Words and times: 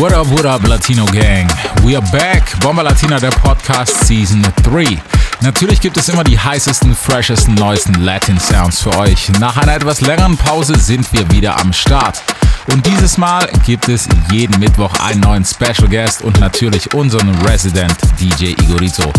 What 0.00 0.14
up, 0.14 0.28
what 0.28 0.46
up, 0.46 0.66
Latino 0.66 1.04
Gang? 1.04 1.46
We 1.84 1.94
are 1.94 2.10
back. 2.10 2.58
Bomba 2.60 2.80
Latina, 2.80 3.20
der 3.20 3.28
Podcast 3.28 4.06
Season 4.06 4.42
3. 4.62 4.98
Natürlich 5.42 5.78
gibt 5.78 5.98
es 5.98 6.08
immer 6.08 6.24
die 6.24 6.38
heißesten, 6.38 6.94
freshesten, 6.94 7.54
neuesten 7.54 7.92
Latin 8.00 8.40
Sounds 8.40 8.80
für 8.80 8.96
euch. 8.96 9.28
Nach 9.40 9.58
einer 9.58 9.74
etwas 9.74 10.00
längeren 10.00 10.38
Pause 10.38 10.78
sind 10.78 11.12
wir 11.12 11.30
wieder 11.30 11.60
am 11.60 11.74
Start. 11.74 12.22
Und 12.66 12.86
dieses 12.86 13.18
Mal 13.18 13.48
gibt 13.66 13.88
es 13.88 14.08
jeden 14.30 14.58
Mittwoch 14.60 14.92
einen 15.00 15.20
neuen 15.20 15.44
Special 15.44 15.88
Guest 15.88 16.22
und 16.22 16.38
natürlich 16.40 16.92
unseren 16.94 17.34
Resident 17.46 17.96
DJ 18.20 18.50
Igorito. 18.62 19.12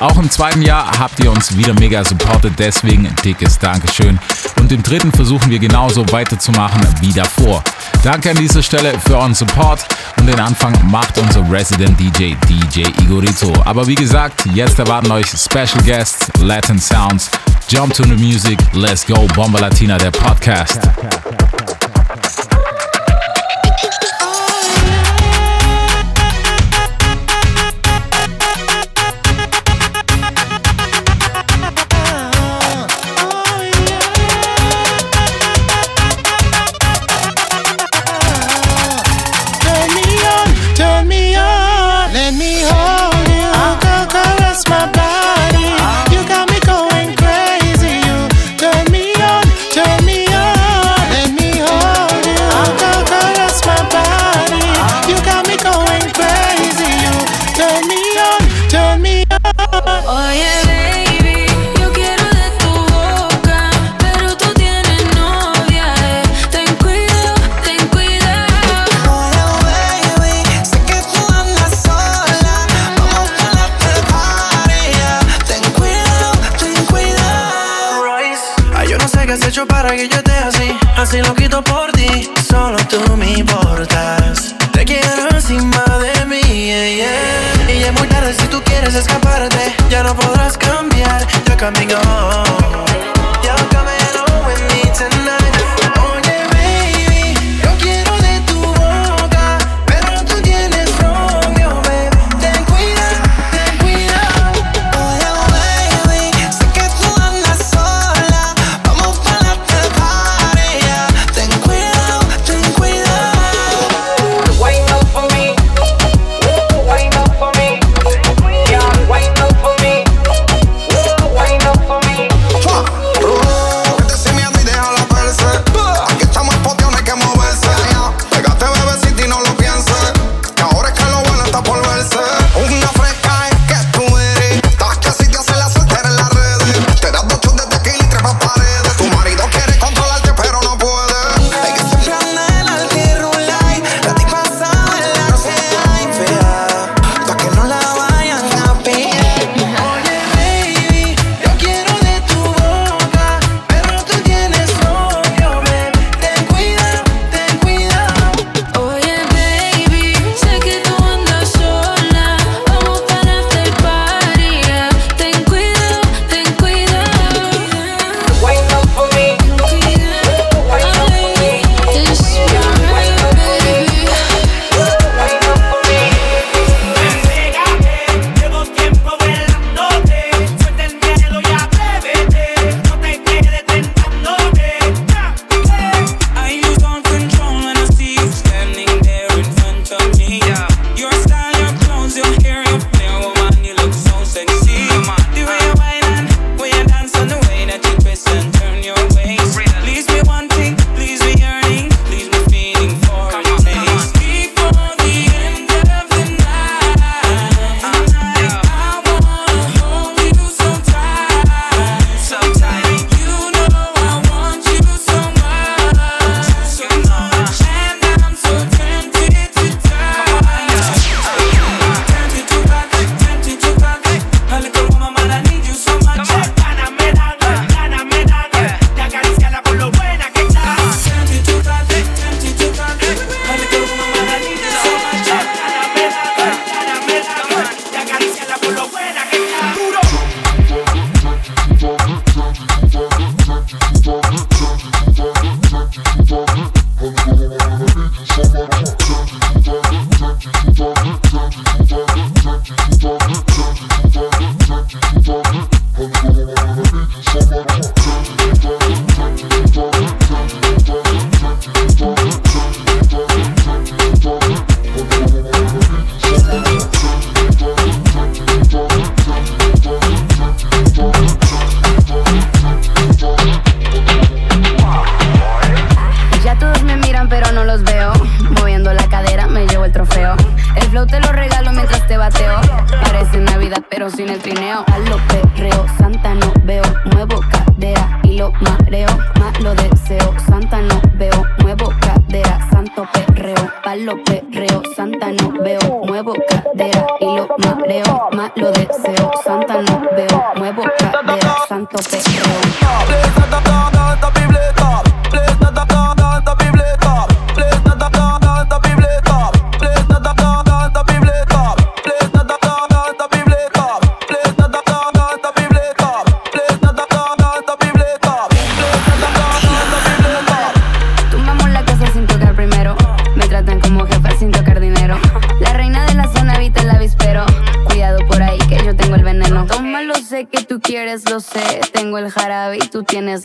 Auch 0.00 0.16
im 0.16 0.30
zweiten 0.30 0.62
Jahr 0.62 0.98
habt 0.98 1.18
ihr 1.22 1.30
uns 1.30 1.56
wieder 1.56 1.74
mega 1.74 2.04
supportet, 2.04 2.54
deswegen 2.58 3.12
dickes 3.24 3.58
Dankeschön. 3.58 4.18
Und 4.60 4.70
im 4.70 4.82
dritten 4.82 5.10
versuchen 5.10 5.50
wir 5.50 5.58
genauso 5.58 6.04
weiterzumachen 6.12 6.80
wie 7.00 7.12
davor. 7.12 7.64
Danke 8.04 8.30
an 8.30 8.36
dieser 8.36 8.62
Stelle 8.62 8.92
für 9.00 9.18
euren 9.18 9.34
Support 9.34 9.84
und 10.18 10.26
den 10.26 10.38
Anfang 10.38 10.72
macht 10.88 11.18
unser 11.18 11.50
Resident 11.50 11.98
DJ 11.98 12.34
DJ 12.48 12.82
Igorito. 13.02 13.52
Aber 13.64 13.86
wie 13.86 13.96
gesagt, 13.96 14.46
jetzt 14.54 14.78
erwarten 14.78 15.10
euch 15.10 15.26
Special 15.26 15.82
Guests, 15.84 16.30
Latin 16.38 16.78
Sounds, 16.78 17.30
Jump 17.68 17.92
to 17.92 18.04
the 18.04 18.14
Music, 18.14 18.58
Let's 18.72 19.04
Go 19.04 19.26
Bomba 19.34 19.58
Latina, 19.58 19.98
der 19.98 20.12
Podcast. 20.12 20.80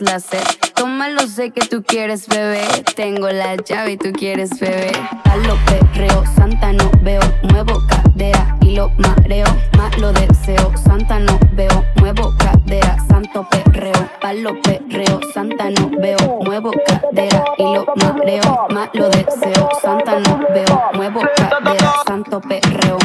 láser. 0.00 0.42
Tómalo, 0.74 1.26
sé 1.26 1.50
que 1.50 1.66
tú 1.66 1.82
quieres 1.82 2.28
bebé. 2.28 2.62
Tengo 2.96 3.28
la 3.28 3.56
llave 3.56 3.92
y 3.92 3.96
tú 3.96 4.12
quieres 4.12 4.50
bebé. 4.58 4.92
Dalo 5.24 5.56
perreo, 5.66 6.24
santa 6.36 6.72
no 6.72 6.90
veo. 7.02 7.20
Muevo 7.42 7.82
cadera 7.88 8.56
y 8.60 8.76
lo 8.76 8.90
mareo. 8.98 9.46
Malo 9.76 10.12
deseo, 10.12 10.72
santa 10.76 11.18
no 11.18 11.38
veo. 11.52 11.84
Muevo 11.96 12.34
cadera, 12.38 12.96
santo 13.08 13.46
perreo. 13.50 14.08
Palo 14.20 14.60
perreo, 14.62 15.20
santa 15.32 15.70
no 15.70 15.90
veo. 16.00 16.38
Muevo 16.44 16.72
cadera 16.86 17.44
y 17.58 17.62
lo 17.62 17.86
mareo. 17.96 18.66
Malo 18.70 19.08
deseo, 19.10 19.68
santa 19.82 20.20
no 20.20 20.40
veo. 20.52 20.82
Muevo 20.94 21.20
cadera, 21.36 21.92
santo 22.06 22.40
perreo. 22.40 22.98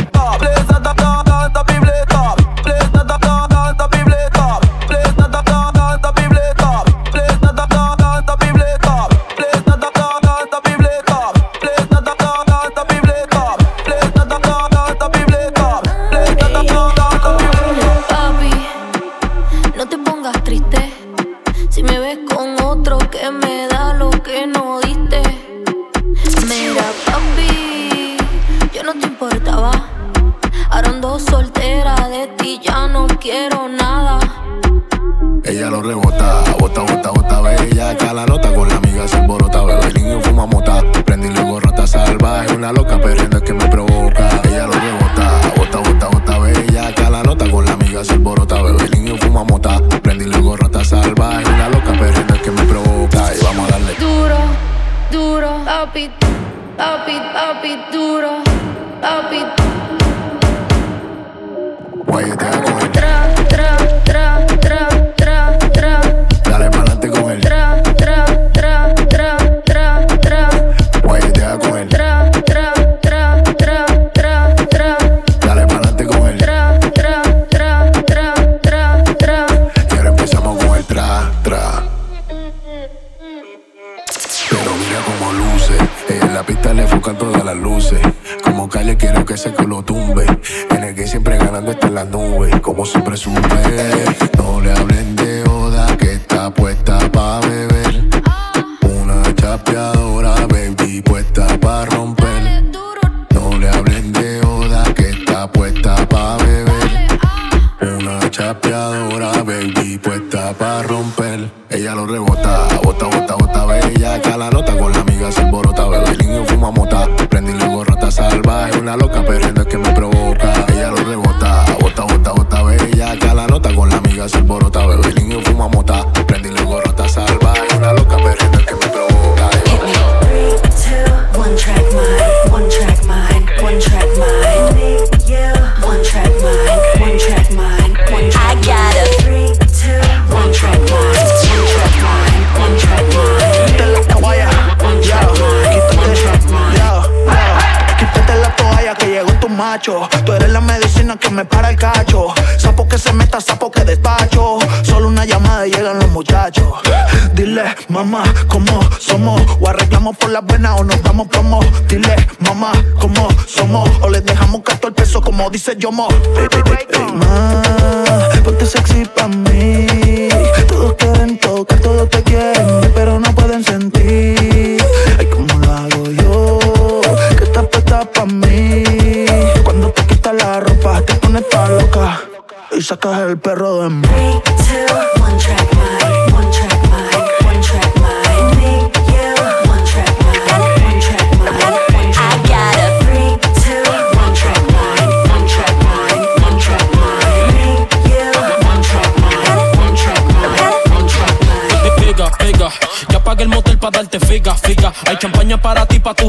your 165.81 165.93
mouth. 165.93 166.38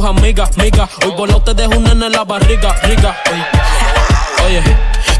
tus 0.00 0.09
amigas, 0.09 0.57
miga. 0.57 0.88
Hoy 1.04 1.12
voló 1.16 1.42
te 1.42 1.54
dejo 1.54 1.73
un 1.73 1.85
nene 1.85 2.07
en 2.07 2.12
la 2.12 2.25
barriga, 2.25 2.75
rica. 2.85 3.16
Oye. 4.47 4.62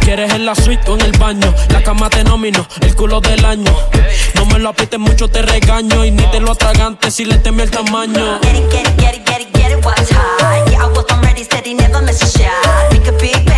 Quieres 0.01 0.33
en 0.33 0.47
la 0.47 0.55
suite 0.55 0.91
o 0.91 0.95
en 0.95 1.03
el 1.03 1.13
baño, 1.13 1.55
la 1.69 1.83
cama 1.83 2.09
te 2.09 2.25
nomino, 2.25 2.67
el 2.81 2.97
culo 2.97 3.21
del 3.21 3.45
año. 3.45 3.71
No 4.35 4.47
me 4.47 4.59
lo 4.59 4.71
aprietes 4.71 4.99
mucho, 4.99 5.29
te 5.29 5.43
regaño 5.43 6.05
y 6.05 6.11
ni 6.11 6.23
te 6.31 6.41
lo 6.41 6.53
atragantes 6.53 7.15
si 7.15 7.27
le 7.27 7.37
teme 7.37 7.65
el 7.65 7.71
tamaño. 7.71 8.41
Get 8.41 8.57
it, 8.57 8.71
get 8.73 8.89
it, 8.89 8.97
get 8.97 9.15
it, 9.15 9.27
get 9.27 9.41
it, 9.43 9.53
get 9.53 9.73
it, 9.73 9.85
high. 9.85 10.71
Yeah, 10.71 10.85
I 10.85 10.89
was 10.89 11.05
already 11.11 11.45
steady, 11.45 11.75
never 11.75 12.03
miss 12.03 12.23
a 12.23 12.39
shot. 12.39 12.93
Make 12.93 13.09
a 13.09 13.13
big 13.13 13.50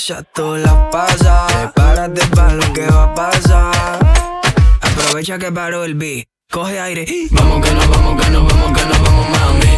Noche 0.00 0.16
tú 0.32 0.56
la 0.56 0.88
pasas. 0.88 1.52
Prepárate 1.52 2.22
pa' 2.34 2.54
lo 2.54 2.72
que 2.72 2.86
va 2.86 3.04
a 3.04 3.14
pasar. 3.14 3.98
Aprovecha 4.80 5.38
que 5.38 5.52
paró 5.52 5.84
el 5.84 5.94
beat. 5.94 6.26
Coge 6.50 6.80
aire. 6.80 7.04
Vamos 7.32 7.60
que 7.60 7.70
nos 7.74 7.86
vamos, 7.86 8.22
que 8.22 8.30
nos 8.30 8.48
vamos, 8.48 8.78
que 8.78 8.86
nos 8.86 9.02
vamos, 9.02 9.26
mami. 9.28 9.72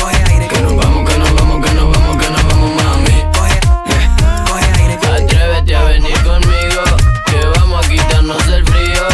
Coge 0.00 0.22
aire. 0.32 0.48
Que 0.48 0.60
nos 0.62 0.76
vamos, 0.76 1.10
que 1.10 1.18
nos 1.18 1.34
vamos, 1.34 1.66
que 1.66 1.74
nos 1.74 1.92
vamos, 1.92 2.16
que 2.16 2.30
nos 2.30 2.42
vamos, 2.48 2.70
mami. 2.82 3.16
Coge, 3.36 3.60
yeah, 3.86 4.44
coge 4.48 4.70
aire. 4.80 4.94
Atrévete 4.94 5.76
a 5.76 5.84
venir 5.84 6.18
conmigo, 6.22 6.82
que 7.26 7.46
vamos 7.58 7.84
a 7.84 7.90
quitarnos 7.90 8.48
el 8.48 8.64
frío. 8.64 9.08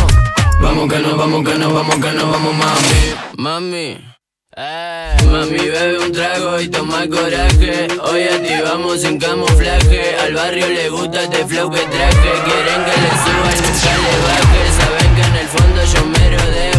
Vamos 0.61 0.89
que 0.93 0.99
nos 1.01 1.17
vamos, 1.17 1.43
que 1.43 1.59
nos 1.59 1.73
vamos, 1.73 1.97
que 1.97 2.13
nos 2.13 2.31
vamos, 2.31 2.55
mami. 2.55 3.15
Mami, 3.37 4.12
eh, 4.57 5.17
mami, 5.31 5.59
bebe 5.59 5.99
un 5.99 6.13
trago 6.13 6.61
y 6.61 6.69
toma 6.69 7.07
coraje. 7.09 7.89
Hoy 8.03 8.23
activamos 8.23 9.01
sin 9.01 9.19
camuflaje. 9.19 10.17
Al 10.17 10.35
barrio 10.35 10.69
le 10.69 10.91
gusta 10.91 11.23
este 11.23 11.47
flow 11.47 11.71
que 11.71 11.81
traje. 11.81 12.31
Quieren 12.45 12.85
que 12.85 13.01
le 13.01 13.11
suba 13.23 13.49
y 13.51 13.61
nunca 13.63 13.93
le 14.05 14.15
baje. 14.27 14.63
Saben 14.79 15.15
que 15.15 15.23
en 15.23 15.37
el 15.37 15.49
fondo 15.49 15.85
yo 15.85 16.05
me 16.07 16.37
rodeo. 16.37 16.72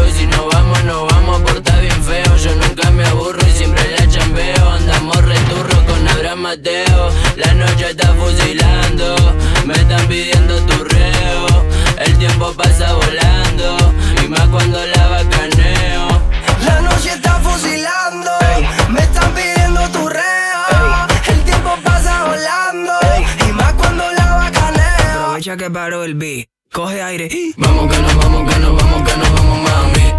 El 26.03 26.15
beat, 26.15 26.49
coge 26.69 27.01
aire. 27.01 27.29
Vamos 27.55 27.89
que 27.89 27.97
nos 28.01 28.15
vamos, 28.17 28.53
que 28.53 28.59
nos 28.59 28.75
vamos, 28.75 29.09
que 29.09 29.17
nos 29.17 29.31
vamos, 29.35 29.59
mami. 29.61 30.13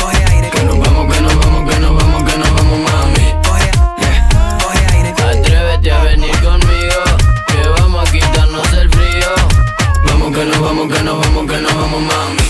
Coge 0.00 0.24
aire. 0.24 0.50
Que 0.50 0.62
nos 0.62 0.78
vamos, 0.78 1.12
que 1.12 1.20
nos 1.20 1.34
vamos, 1.34 1.68
que 1.68 1.80
nos 1.80 1.96
vamos, 1.96 2.22
que 2.22 2.38
nos 2.38 2.54
vamos, 2.54 2.78
mami. 2.78 3.34
Coge, 3.42 3.70
yeah, 3.98 4.58
coge 4.62 4.86
aire. 4.94 5.10
Atrévete 5.10 5.90
a 5.90 6.02
venir 6.04 6.40
conmigo, 6.40 7.02
que 7.48 7.68
vamos 7.80 8.08
a 8.08 8.12
quitarnos 8.12 8.72
el 8.74 8.88
frío. 8.90 9.30
Vamos 10.06 10.38
que 10.38 10.44
nos 10.44 10.60
vamos, 10.60 10.92
que 10.92 11.02
nos 11.02 11.18
vamos, 11.18 11.50
que 11.50 11.60
nos 11.60 11.74
vamos, 11.74 12.02
mami. 12.02 12.42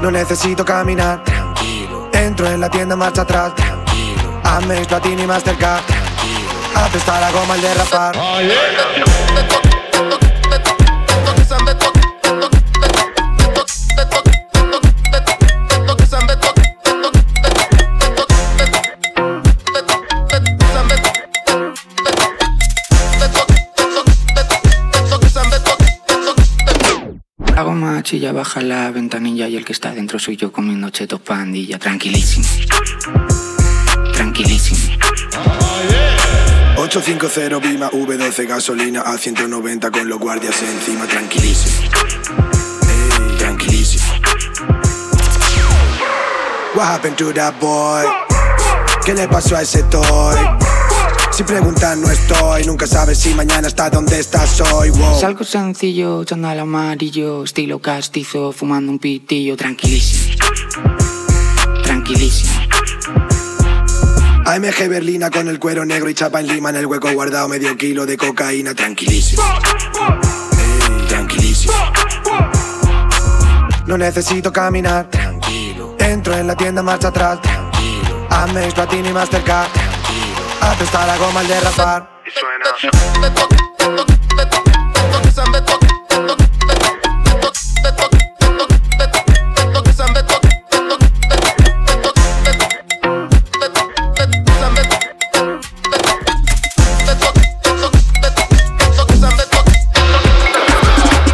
No 0.00 0.10
necesito 0.10 0.64
caminar, 0.64 1.22
tranquilo. 1.22 2.08
Entro 2.14 2.50
en 2.50 2.60
la 2.60 2.70
tienda, 2.70 2.96
marcha 2.96 3.22
atrás, 3.22 3.54
tranquilo. 3.54 4.40
Amex, 4.42 4.86
Platini 4.86 5.24
y 5.24 5.26
Mastercard, 5.26 5.84
tranquilo. 5.84 6.48
Apesta 6.76 7.20
la 7.20 7.30
goma 7.30 7.54
al 7.54 7.60
derrapar. 7.60 8.16
Goma 27.76 28.02
chilla, 28.02 28.32
baja 28.32 28.62
la 28.62 28.90
ventanilla 28.90 29.48
y 29.48 29.56
el 29.56 29.64
que 29.64 29.72
está 29.74 29.92
dentro 29.92 30.18
soy 30.18 30.36
yo 30.36 30.50
comiendo 30.50 30.88
chetos 30.88 31.20
pandilla. 31.20 31.78
Tranquilísimo. 31.78 32.46
Tranquilísimo. 34.14 34.80
850 36.78 37.58
Bima 37.58 37.90
V12 37.90 38.46
gasolina 38.46 39.02
a 39.02 39.18
190 39.18 39.90
con 39.90 40.08
los 40.08 40.18
guardias 40.18 40.62
encima, 40.62 41.06
tranquilísimo. 41.06 41.90
Ey, 42.88 43.36
tranquilísimo. 43.36 44.04
What 46.74 46.86
happened 46.86 47.18
to 47.18 47.32
that 47.34 47.60
boy? 47.60 48.06
¿Qué 49.04 49.12
le 49.12 49.28
pasó 49.28 49.56
a 49.56 49.62
ese 49.62 49.82
toy? 49.84 50.36
Si 51.36 51.42
preguntan 51.42 52.00
no 52.00 52.10
estoy, 52.10 52.64
nunca 52.64 52.86
sabes 52.86 53.18
si 53.18 53.34
mañana 53.34 53.68
está 53.68 53.90
donde 53.90 54.18
estás 54.18 54.58
hoy. 54.72 54.88
Wow. 54.88 55.20
Salgo 55.20 55.44
sencillo, 55.44 56.24
chandal 56.24 56.60
amarillo, 56.60 57.44
estilo 57.44 57.78
castizo, 57.78 58.52
fumando 58.52 58.90
un 58.90 58.98
pitillo. 58.98 59.54
Tranquilísimo. 59.54 60.34
Tranquilísimo. 61.84 62.52
AMG 64.46 64.88
Berlina 64.88 65.30
con 65.30 65.48
el 65.48 65.58
cuero 65.58 65.84
negro 65.84 66.08
y 66.08 66.14
chapa 66.14 66.40
en 66.40 66.46
lima 66.46 66.70
en 66.70 66.76
el 66.76 66.86
hueco 66.86 67.12
guardado 67.12 67.48
medio 67.48 67.76
kilo 67.76 68.06
de 68.06 68.16
cocaína, 68.16 68.74
tranquilísimo. 68.74 69.42
Tranquilísimo. 71.06 71.74
No 73.86 73.98
necesito 73.98 74.50
caminar, 74.50 75.10
tranquilo. 75.10 75.96
Entro 75.98 76.34
en 76.34 76.46
la 76.46 76.56
tienda, 76.56 76.82
marcha 76.82 77.08
atrás, 77.08 77.42
tranquilo. 77.42 78.26
Amex, 78.30 78.72
Platini 78.72 79.10
y 79.10 79.12
Mastercard, 79.12 79.68
tranquilo. 80.58 80.72
Apesta 80.72 81.06
la 81.06 81.16
goma 81.16 81.40
al 81.40 81.48
derrapar. 81.48 82.10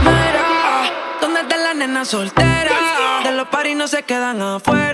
Mira, 0.03 0.91
¿dónde 1.21 1.41
está 1.41 1.57
la 1.57 1.75
nena 1.75 2.05
soltera? 2.05 3.23
De 3.25 3.33
los 3.33 3.49
paris 3.49 3.77
no 3.77 3.89
se 3.89 4.03
quedan 4.03 4.41
afuera. 4.43 4.92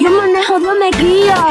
Yo 0.00 0.10
manejo 0.10 0.58
dos 0.60 0.76
me 0.78 0.90
guía. 0.90 1.46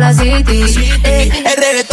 la 0.00 0.14
city. 0.14 0.64
Eh, 1.04 1.28
eh. 1.32 1.89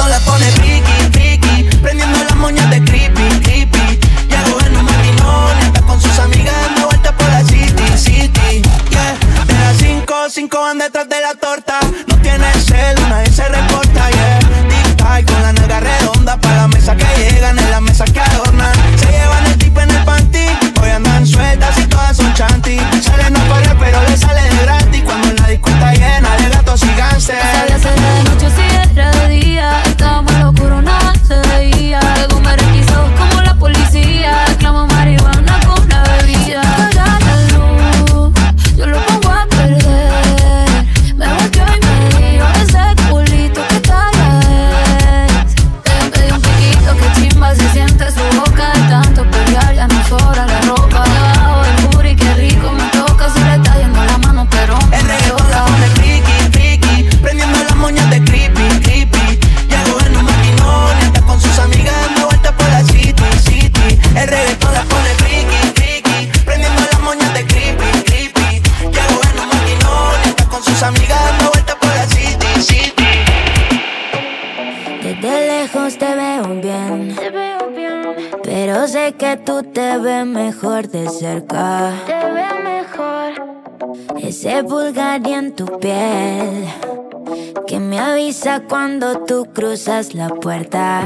cuando 88.61 89.19
tú 89.25 89.47
cruzas 89.53 90.13
la 90.13 90.29
puerta. 90.29 91.01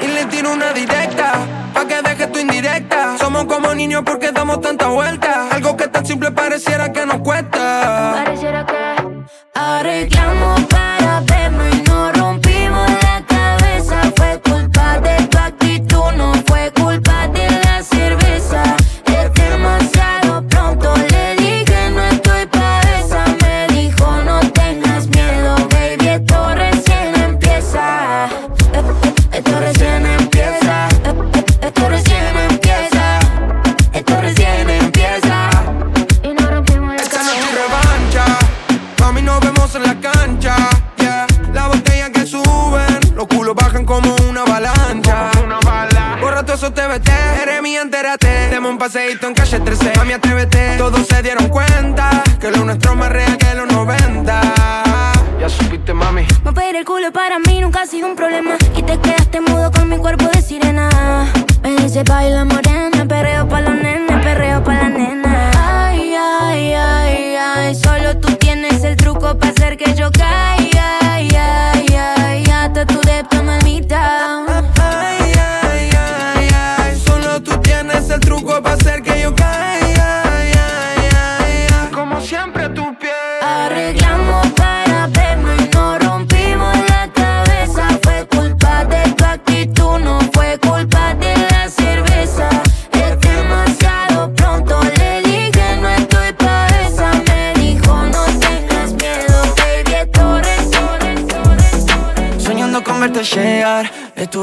Y 0.00 0.06
le 0.06 0.24
tiro 0.26 0.52
una 0.52 0.72
directa, 0.72 1.32
pa' 1.74 1.86
que 1.86 2.02
deje 2.02 2.26
tu 2.28 2.38
indirecta. 2.38 3.18
Somos 3.18 3.44
como 3.44 3.74
niños 3.74 4.02
porque 4.04 4.32
damos 4.32 4.60
tanta 4.60 4.88
vuelta. 4.88 5.48
Algo 5.50 5.76
que 5.76 5.88
tan 5.88 6.06
simple 6.06 6.30
pareciera 6.30 6.92
que 6.92 7.04
nos 7.06 7.18
cuesta. 7.18 8.27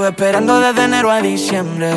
Esperando 0.07 0.59
desde 0.59 0.83
enero 0.83 1.09
a 1.09 1.19
diciembre. 1.19 1.89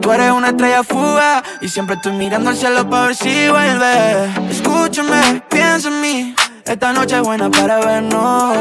Tú 0.00 0.10
eres 0.12 0.32
una 0.32 0.48
estrella 0.48 0.82
fuga 0.82 1.42
y 1.60 1.68
siempre 1.68 1.96
estoy 1.96 2.12
mirando 2.12 2.50
al 2.50 2.56
cielo 2.56 2.88
para 2.88 3.06
ver 3.08 3.16
si 3.16 3.48
vuelve. 3.48 4.50
Escúchame, 4.50 5.42
piensa 5.50 5.88
en 5.88 6.00
mí. 6.00 6.34
Esta 6.64 6.92
noche 6.94 7.16
es 7.16 7.22
buena 7.22 7.50
para 7.50 7.80
vernos. 7.80 8.56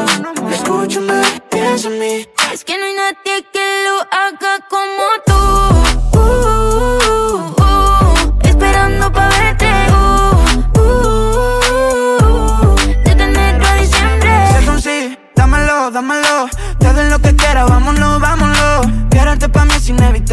Escúchame, 0.51 1.23
piensa 1.49 1.87
en 1.87 1.99
mí. 1.99 2.27
Es 2.51 2.65
que 2.65 2.77
no 2.77 2.83
hay 2.83 2.93
nadie 2.93 3.45
que 3.53 3.85
lo 3.85 4.01
haga 4.11 4.59
como 4.69 5.05
tú. 5.25 6.19
Uh, 6.19 7.55
uh, 7.59 7.61
uh, 7.61 8.47
esperando 8.47 9.11
pa' 9.13 9.32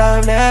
inevitable. 0.01 0.51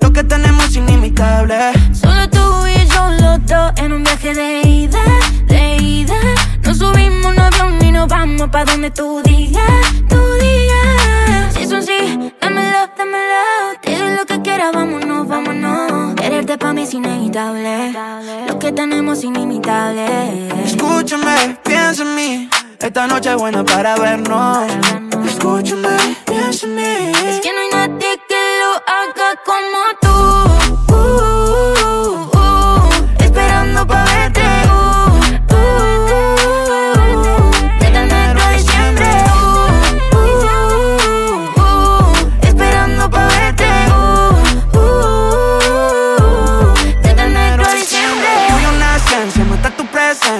Lo 0.00 0.12
que 0.12 0.24
tenemos 0.24 0.64
es 0.66 0.76
inimitable. 0.76 1.72
Solo 1.92 2.28
tú 2.28 2.66
y 2.66 2.86
yo 2.86 3.10
los 3.20 3.46
dos 3.46 3.72
en 3.76 3.92
un 3.92 4.02
viaje 4.02 4.34
de 4.34 4.60
ida, 4.68 5.02
de 5.46 5.76
ida. 5.76 6.14
Nos 6.64 6.78
subimos 6.78 7.32
un 7.32 7.38
avión 7.38 7.78
y 7.82 7.92
nos 7.92 8.08
vamos 8.08 8.48
pa' 8.50 8.64
donde 8.64 8.90
tú 8.90 9.22
digas, 9.24 9.64
tú 10.08 10.20
digas. 10.40 11.54
Si 11.54 11.62
es 11.62 11.72
un 11.72 11.82
sí, 11.82 12.32
dámelo, 12.40 12.90
dámelo. 12.98 13.42
Doy 13.82 14.16
lo 14.16 14.26
que 14.26 14.42
quieras, 14.42 14.72
vámonos, 14.72 15.26
vámonos. 15.26 16.14
Quererte 16.16 16.58
pa' 16.58 16.72
mí 16.72 16.82
es 16.82 16.94
inevitable. 16.94 17.94
Lo 18.48 18.58
que 18.58 18.72
tenemos 18.72 19.18
es 19.18 19.24
inimitable. 19.24 20.48
Escúchame, 20.64 21.56
piensa 21.62 22.02
en 22.02 22.14
mí. 22.14 22.50
Esta 22.78 23.06
noche 23.06 23.30
es 23.30 23.36
buena 23.36 23.64
para 23.64 23.96
vernos. 23.96 24.58
Escúchame, 25.24 26.16
piensa 26.26 26.66
en 26.66 26.74
mí. 26.74 27.12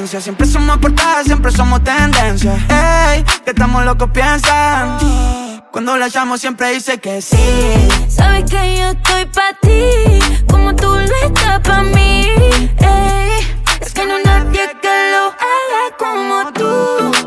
Siempre 0.06 0.46
somos 0.46 0.78
portadas, 0.78 1.26
siempre 1.26 1.52
somos 1.52 1.82
tendencia. 1.84 2.54
Ey, 2.68 3.22
que 3.44 3.50
estamos 3.50 3.84
locos 3.84 4.10
piensan. 4.12 4.98
Cuando 5.70 5.96
la 5.96 6.08
llamo 6.08 6.36
siempre 6.36 6.74
dice 6.74 6.98
que 6.98 7.22
sí. 7.22 7.36
Sabes 8.08 8.50
que 8.50 8.78
yo 8.78 8.88
estoy 8.90 9.26
pa' 9.26 9.56
ti, 9.62 10.18
como 10.50 10.74
tú 10.74 10.88
lo 10.88 11.16
estás 11.26 11.60
pa' 11.60 11.82
mí. 11.82 12.26
Ey, 12.78 13.60
es 13.80 13.92
que 13.94 14.04
no 14.04 14.16
hay 14.16 14.22
nadie 14.24 14.68
que 14.82 15.12
lo 15.12 15.26
haga 15.28 15.96
como 15.96 16.52
tú. 16.52 17.21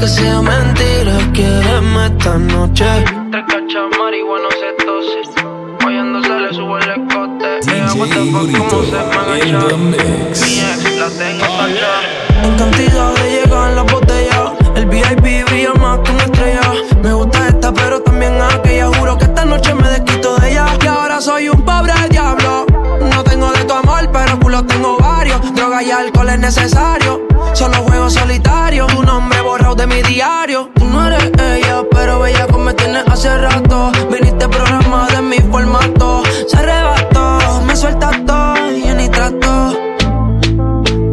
Aunque 0.00 0.16
sea 0.16 0.40
mentira, 0.40 1.12
quiéreme 1.34 2.06
esta 2.06 2.38
noche. 2.38 2.86
Tres 3.30 3.44
cachas 3.46 3.98
marihuana 3.98 4.48
se 4.58 4.72
tose. 4.86 5.20
Oyendo 5.86 6.22
se 6.22 6.40
le 6.40 6.54
sube 6.54 6.80
el 6.84 6.90
escote. 7.02 7.58
Ella, 7.70 7.92
what 7.92 8.08
the 8.08 8.24
fuck, 8.32 8.70
cómo 8.70 8.82
se 8.82 8.96
me. 8.96 9.76
Mi 9.76 9.96
ex, 9.96 10.98
la 10.98 11.08
tengo 11.10 11.44
tachada. 11.44 12.00
En 12.42 12.56
cantidad 12.56 13.12
de 13.12 13.30
llegar 13.30 13.72
la 13.74 13.82
botella. 13.82 14.54
El 14.74 14.86
VIP 14.86 15.44
brilla 15.50 15.74
más 15.74 15.98
que 15.98 16.12
una 16.12 16.24
estrella. 16.24 16.72
Me 17.02 17.12
gusta 17.12 17.48
esta, 17.48 17.70
pero 17.70 18.00
también 18.00 18.40
aquella. 18.40 18.86
Juro 18.86 19.18
que 19.18 19.24
esta 19.24 19.44
noche 19.44 19.74
me 19.74 19.86
desquito 19.86 20.34
de 20.36 20.52
ella. 20.52 20.66
Y 20.82 20.86
ahora 20.86 21.20
soy 21.20 21.50
un 21.50 21.62
pobre 21.62 21.92
diablo. 22.08 22.64
No 23.02 23.22
tengo 23.22 23.52
de 23.52 23.64
tu 23.64 23.74
amor, 23.74 24.08
pero 24.10 24.40
culo 24.40 24.64
tengo 24.64 24.96
varios. 24.96 25.54
Droga 25.54 25.82
y 25.82 25.90
alcohol 25.90 26.30
es 26.30 26.38
necesario. 26.38 27.20
Solo 27.52 27.89
solitario. 28.10 28.86
Tu 28.86 29.02
nombre 29.02 29.40
borrado 29.40 29.74
de 29.74 29.86
mi 29.86 30.02
diario. 30.02 30.70
Tú 30.74 30.84
no 30.84 31.06
eres 31.06 31.30
ella, 31.40 31.82
pero 31.90 32.20
bella 32.20 32.46
como 32.46 32.64
me 32.64 32.74
tienes 32.74 33.04
hace 33.08 33.36
rato. 33.38 33.92
Viniste 34.10 34.48
programa 34.48 35.08
de 35.08 35.22
mi 35.22 35.38
formato. 35.50 36.22
Se 36.48 36.56
arrebató, 36.56 37.62
me 37.66 37.76
suelta 37.76 38.10
todo 38.26 38.70
y 38.72 38.86
yo 38.86 38.94
ni 38.94 39.08
trato. 39.08 39.72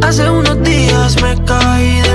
Hace 0.02 0.30
unos 0.30 0.62
días 0.64 1.22
me 1.22 1.44
caí 1.46 2.02
del 2.02 2.07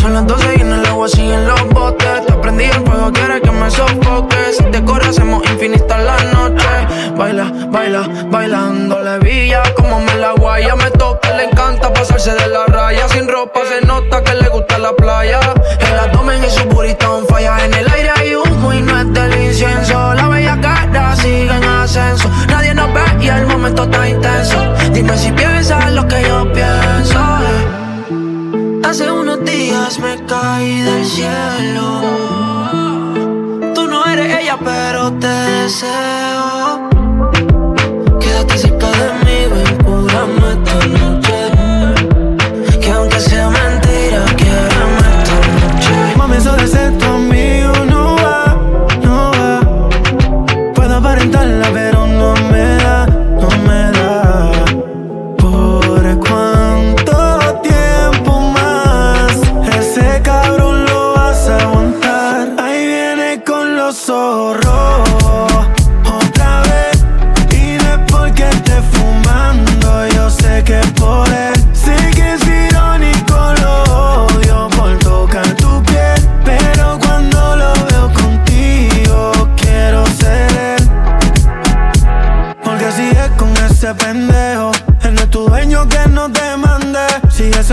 Son 0.00 0.14
las 0.14 0.26
12 0.26 0.54
y 0.56 0.60
en 0.60 0.72
el 0.72 0.86
agua 0.86 1.08
siguen 1.08 1.46
los 1.46 1.68
botes. 1.70 2.26
Te 2.26 2.32
prendí 2.34 2.64
el 2.64 2.86
fuego, 2.86 3.12
quieres 3.12 3.40
que 3.40 3.50
me 3.50 3.70
sofoque. 3.70 4.36
Si 4.56 4.64
te 4.64 4.84
corre, 4.84 5.06
hacemos 5.08 5.42
infinita 5.50 5.98
la 5.98 6.16
noche. 6.32 6.66
Baila, 7.16 7.52
baila, 7.68 8.08
bailando 8.30 9.00
la 9.00 9.18
villa. 9.18 9.62
Como 9.74 10.00
me 10.00 10.14
la 10.16 10.32
guaya, 10.32 10.74
me 10.76 10.90
toca, 10.92 11.36
le 11.36 11.44
encanta 11.44 11.92
pasarse 11.92 12.32
de 12.32 12.48
la 12.48 12.66
raya. 12.66 13.08
Sin 13.08 13.28
ropa 13.28 13.60
se 13.68 13.84
nota 13.86 14.22
que 14.22 14.34
le 14.34 14.48
gusta 14.48 14.78
la 14.78 14.92
playa. 14.92 15.40
El 15.80 15.98
abdomen 15.98 16.44
y 16.44 16.50
su 16.50 16.64
burrito 16.68 17.16
on 17.16 17.26
falla. 17.26 17.64
En 17.64 17.74
el 17.74 17.88
aire 17.90 18.10
hay 18.16 18.34
humo 18.36 18.72
y 18.72 18.80
no 18.80 19.00
es 19.00 19.12
del 19.12 19.42
incienso. 19.42 20.14
La 20.14 20.28
bella 20.28 20.60
cara 20.60 21.16
sigue 21.16 21.50
en 21.50 21.64
ascenso. 21.64 22.30
Nadie 22.48 22.74
nos 22.74 22.92
ve 22.94 23.02
y 23.20 23.28
el 23.28 23.46
momento 23.46 23.82
está 23.84 24.08
intenso. 24.08 24.74
Dime 24.92 25.16
si 25.18 25.32
piensas 25.32 25.92
lo 25.92 26.06
que 26.06 26.22
yo 26.22 26.52
pienso. 26.52 26.87
Hace 28.88 29.12
unos 29.12 29.44
días 29.44 29.98
me 29.98 30.16
caí 30.24 30.80
del 30.80 31.04
cielo. 31.04 32.00
Tú 33.74 33.86
no 33.86 34.06
eres 34.06 34.40
ella, 34.40 34.58
pero 34.64 35.12
te 35.12 35.26
deseo. 35.26 36.57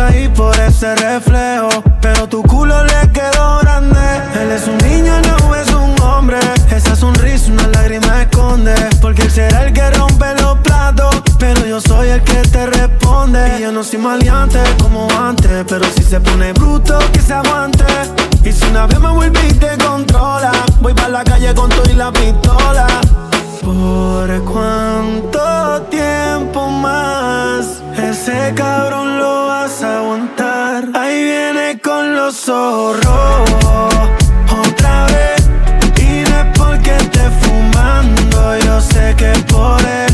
Caí 0.05 0.27
por 0.29 0.57
ese 0.59 0.95
reflejo, 0.95 1.69
pero 2.01 2.27
tu 2.27 2.41
culo 2.43 2.83
le 2.83 3.11
quedó 3.11 3.59
grande. 3.61 3.99
Él 4.41 4.51
es 4.51 4.67
un 4.67 4.77
niño, 4.77 5.13
no 5.21 5.55
es 5.55 5.71
un 5.73 5.99
hombre. 6.01 6.39
Esa 6.69 6.95
sonrisa, 6.95 7.51
una 7.51 7.67
lágrima 7.67 8.23
esconde. 8.23 8.75
Porque 9.01 9.23
él 9.23 9.31
será 9.31 9.65
el 9.65 9.73
que 9.73 9.89
rompe 9.91 10.25
los 10.41 10.57
platos, 10.59 11.21
pero 11.39 11.65
yo 11.65 11.79
soy 11.81 12.09
el 12.09 12.21
que 12.21 12.41
te 12.41 12.65
responde. 12.67 13.57
Y 13.57 13.61
yo 13.63 13.71
no 13.71 13.83
soy 13.83 13.99
maleante 13.99 14.59
como 14.81 15.07
antes, 15.11 15.65
pero 15.67 15.85
si 15.85 16.03
se 16.03 16.19
pone 16.19 16.53
bruto, 16.53 16.99
que 17.11 17.21
se 17.21 17.33
aguante. 17.33 17.85
Y 18.43 18.51
si 18.51 18.65
una 18.65 18.85
vez 18.85 18.99
me 18.99 19.09
vuelve 19.09 19.39
y 19.47 19.53
te 19.53 19.77
controla, 19.77 20.51
voy 20.81 20.93
para 20.93 21.09
la 21.09 21.23
calle 21.23 21.53
con 21.55 21.69
todo 21.69 21.89
y 21.89 21.93
la 21.93 22.11
pistola. 22.11 22.87
¿Por 23.63 24.43
cuánto 24.43 25.81
tiempo 25.89 26.69
más 26.69 27.84
ese 28.27 28.55
cabrón 28.55 29.19
lo 29.19 29.45
vas 29.47 29.83
a 29.83 29.99
aguantar? 29.99 30.89
Ahí 30.95 31.23
viene 31.23 31.79
con 31.79 32.15
los 32.15 32.49
ojos 32.49 32.97
rojos 33.03 33.93
otra 34.67 35.05
vez. 35.05 35.47
Y 35.99 36.27
no 36.27 36.39
es 36.39 36.57
porque 36.57 36.95
esté 36.95 37.29
fumando, 37.41 38.57
yo 38.65 38.81
sé 38.81 39.13
que 39.15 39.31
por 39.47 39.79
él. 39.81 40.04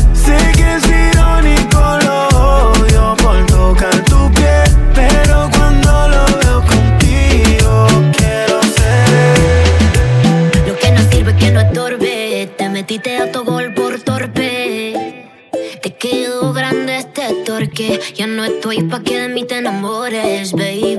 Ya 18.14 18.26
no 18.26 18.44
estoy 18.44 18.82
pa' 18.84 19.00
que 19.02 19.20
de 19.20 19.28
mí 19.28 19.44
te 19.44 19.58
enamores, 19.58 20.52
baby. 20.52 20.96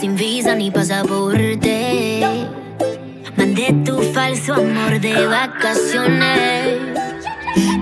Sin 0.00 0.16
visa 0.16 0.54
ni 0.54 0.70
pasaporte. 0.70 2.20
Mandé 3.36 3.72
tu 3.84 4.02
falso 4.12 4.54
amor 4.54 5.00
de 5.00 5.26
vacaciones. 5.26 6.78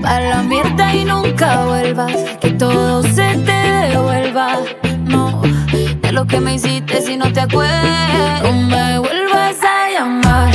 Para 0.02 0.28
la 0.28 0.42
mierda 0.42 0.94
y 0.94 1.04
nunca 1.04 1.64
vuelvas, 1.64 2.12
que 2.40 2.50
todo 2.50 3.02
se 3.02 3.36
te 3.44 3.88
devuelva. 3.90 4.58
No, 5.04 5.42
de 6.02 6.12
lo 6.12 6.26
que 6.26 6.40
me 6.40 6.54
hiciste 6.54 7.00
si 7.02 7.16
no 7.16 7.32
te 7.32 7.40
acuerdas. 7.40 8.42
No 8.42 8.52
me 8.52 8.98
vuelvas 8.98 9.56
a 9.62 9.90
llamar, 9.92 10.54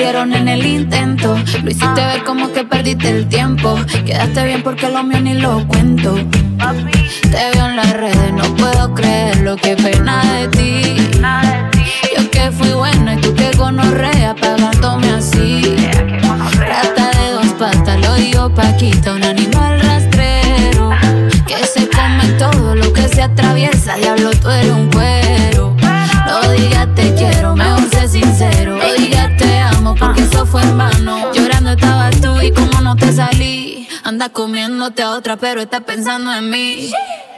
Murieron 0.00 0.32
en 0.32 0.48
el 0.48 0.64
intento. 0.64 1.36
Lo 1.62 1.70
hiciste 1.70 2.00
ver 2.06 2.24
como 2.24 2.50
que 2.52 2.64
perdiste 2.64 3.10
el 3.10 3.28
tiempo. 3.28 3.78
Quedaste 4.06 4.44
bien 4.46 4.62
porque 4.62 4.88
lo 4.88 5.02
mío 5.02 5.20
ni 5.20 5.34
lo 5.34 5.66
cuento. 5.68 6.14
Te 6.14 7.50
veo 7.52 7.66
en 7.66 7.76
las 7.76 7.92
redes, 7.92 8.32
no 8.32 8.44
puedo 8.56 8.94
creerlo. 8.94 9.56
Qué 9.56 9.76
pena 9.76 10.22
de 10.32 10.48
ti. 10.48 11.10
Yo 12.16 12.30
que 12.30 12.50
fui 12.50 12.72
buena 12.72 13.14
y 13.14 13.18
tú 13.18 13.34
que 13.34 13.50
gonorrea 13.58 14.34
pagándome 14.34 15.10
así. 15.10 15.76
Rata 16.56 17.10
de 17.18 17.32
dos 17.32 17.48
patas, 17.58 18.00
lo 18.00 18.14
digo 18.14 18.54
Paquita, 18.54 19.12
un 19.12 19.24
animal 19.24 19.80
rastrero. 19.80 20.90
Que 21.46 21.58
se 21.66 21.86
come 21.90 22.24
todo 22.38 22.74
lo 22.74 22.90
que 22.94 23.06
se 23.06 23.20
atraviesa. 23.20 23.96
Diablo, 23.96 24.30
tú 24.30 24.48
eres 24.48 24.70
un 24.70 24.89
Anda 34.20 34.34
comiéndote 34.34 35.02
a 35.02 35.12
otra, 35.12 35.38
pero 35.38 35.62
estás 35.62 35.80
pensando 35.80 36.30
en 36.30 36.50
mí. 36.50 36.92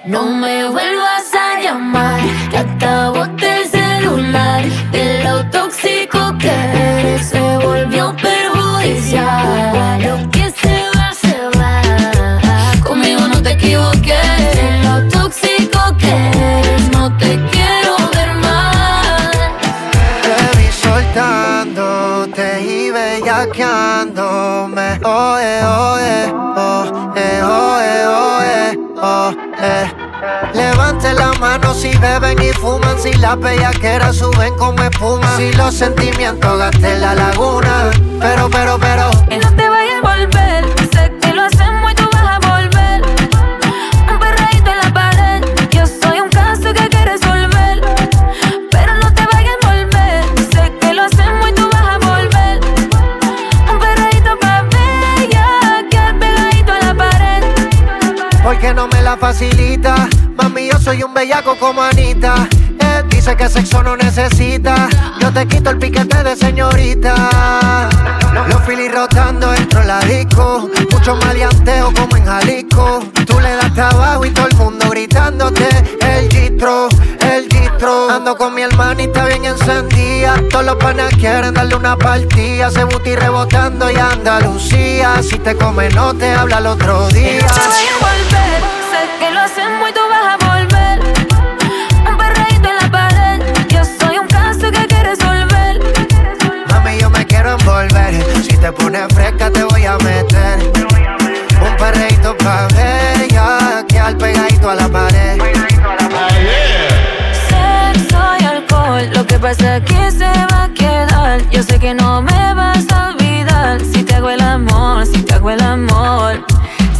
No 0.04 0.24
me 0.24 0.64
vuelvas 0.64 1.32
a 1.32 1.60
llamar, 1.62 2.20
que 2.50 2.86
boté 3.16 3.62
el 3.62 3.68
celular. 3.68 4.64
De 4.90 5.22
lo 5.22 5.48
tóxico 5.50 6.36
que 6.40 6.50
eres, 6.50 7.28
se 7.28 7.40
volvió 7.58 8.12
perjudicial. 8.16 10.02
Lo 10.02 10.28
que 10.32 10.50
se 10.50 10.90
va, 10.96 11.12
se 11.14 11.38
va. 11.56 11.82
Conmigo 12.82 13.28
no 13.28 13.40
te 13.40 13.52
equivoques. 13.52 14.56
De 14.56 14.82
lo 14.82 15.08
tóxico 15.08 15.96
que 15.96 16.10
eres, 16.10 16.90
no 16.90 17.16
te 17.16 17.38
quiero 17.52 17.61
bellaqueándome. 23.32 25.00
Oye, 25.04 25.64
oye, 25.64 26.32
oh, 26.56 27.12
eh, 27.16 27.42
oye, 27.42 28.06
oye, 28.06 28.78
oh, 29.00 29.32
eh. 29.58 29.92
Levante 30.54 31.12
la 31.14 31.32
mano 31.34 31.72
si 31.74 31.96
beben 31.98 32.40
y 32.42 32.52
fuman, 32.52 32.98
si 32.98 33.12
las 33.14 33.38
bellaqueras 33.38 34.16
suben 34.16 34.54
como 34.56 34.82
espuma. 34.82 35.36
Si 35.36 35.52
los 35.54 35.74
sentimientos 35.74 36.58
gasten 36.58 37.00
la 37.00 37.14
laguna. 37.14 37.90
Pero, 38.20 38.50
pero, 38.50 38.78
pero. 38.78 39.10
Y 39.30 39.38
no 39.38 39.54
te 39.54 39.68
vayas 39.68 40.04
a 40.04 40.16
volver. 40.16 40.81
Porque 58.52 58.74
no 58.74 58.86
me 58.86 59.00
la 59.00 59.16
facilita. 59.16 59.94
Mami, 60.36 60.68
yo 60.70 60.78
soy 60.78 61.02
un 61.02 61.14
bellaco 61.14 61.56
como 61.56 61.82
Anita. 61.82 62.46
Eh, 62.78 63.02
dice 63.08 63.34
que 63.34 63.48
sexo 63.48 63.82
no 63.82 63.96
necesita. 63.96 64.90
Yo 65.20 65.32
te 65.32 65.48
quito 65.48 65.70
el 65.70 65.78
piquete 65.78 66.22
de 66.22 66.36
señorita. 66.36 67.88
Los 68.48 68.62
filis 68.66 68.92
rotando 68.92 69.50
dentro 69.52 69.80
de 69.80 69.86
la 69.86 70.00
disco. 70.00 70.68
Mucho 70.90 71.16
maleanteo 71.16 71.94
como 71.94 72.14
en 72.14 72.26
Jalisco. 72.26 73.02
Tú 73.26 73.40
le 73.40 73.56
das 73.56 73.72
trabajo 73.72 74.26
y 74.26 74.30
todo 74.30 74.48
el 74.48 74.56
mundo 74.56 74.90
gritándote. 74.90 75.66
El 76.02 76.28
gistro, 76.30 76.88
el 77.20 77.48
gistro. 77.48 78.10
Ando 78.10 78.36
con 78.36 78.54
mi 78.54 78.60
hermanita 78.60 79.24
bien 79.24 79.46
encendida. 79.46 80.34
Todos 80.50 80.66
los 80.66 80.76
panas 80.76 81.10
quieren 81.14 81.54
darle 81.54 81.74
una 81.74 81.96
partida. 81.96 82.70
Se 82.70 82.84
buti 82.84 83.16
rebotando 83.16 83.90
y 83.90 83.96
Andalucía. 83.96 85.22
Si 85.22 85.38
te 85.38 85.56
come, 85.56 85.88
no 85.88 86.12
te 86.12 86.30
habla 86.32 86.58
el 86.58 86.66
otro 86.66 87.08
día. 87.08 87.46
Si 98.42 98.56
te 98.58 98.72
pones 98.72 99.06
fresca, 99.14 99.50
te 99.50 99.62
voy 99.64 99.84
a 99.84 99.96
meter. 99.98 100.72
Un 101.60 101.76
perreíto 101.76 102.36
pa' 102.36 102.66
bella, 102.68 103.84
que 103.88 103.98
a 103.98 104.10
quedar 104.10 104.18
pegadito 104.18 104.70
a 104.70 104.74
la 104.74 104.88
pared. 104.88 105.38
Sexo 107.48 108.22
y 108.40 108.44
alcohol, 108.44 109.10
lo 109.14 109.26
que 109.26 109.38
pasa 109.38 109.76
aquí 109.76 110.10
se 110.10 110.30
va 110.50 110.64
a 110.64 110.68
quedar. 110.74 111.40
Yo 111.50 111.62
sé 111.62 111.78
que 111.78 111.94
no 111.94 112.22
me 112.22 112.54
vas 112.54 112.84
a 112.92 113.10
olvidar 113.10 113.80
si 113.80 114.02
te 114.02 114.16
hago 114.16 114.30
el 114.30 114.40
amor, 114.40 115.06
si 115.06 115.22
te 115.22 115.34
hago 115.34 115.50
el 115.50 115.62
amor. 115.62 116.44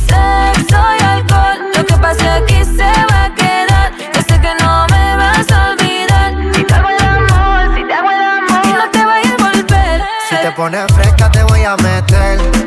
Sexo 0.07 0.81
y 1.01 1.03
alcohol, 1.03 1.59
lo 1.77 1.85
que 1.85 1.95
pasa 1.97 2.37
aquí 2.37 2.65
se 2.65 2.83
va. 2.85 3.12
Pones 10.55 10.93
fresca 10.93 11.31
te 11.31 11.43
voy 11.45 11.63
a 11.63 11.77
meter. 11.77 12.62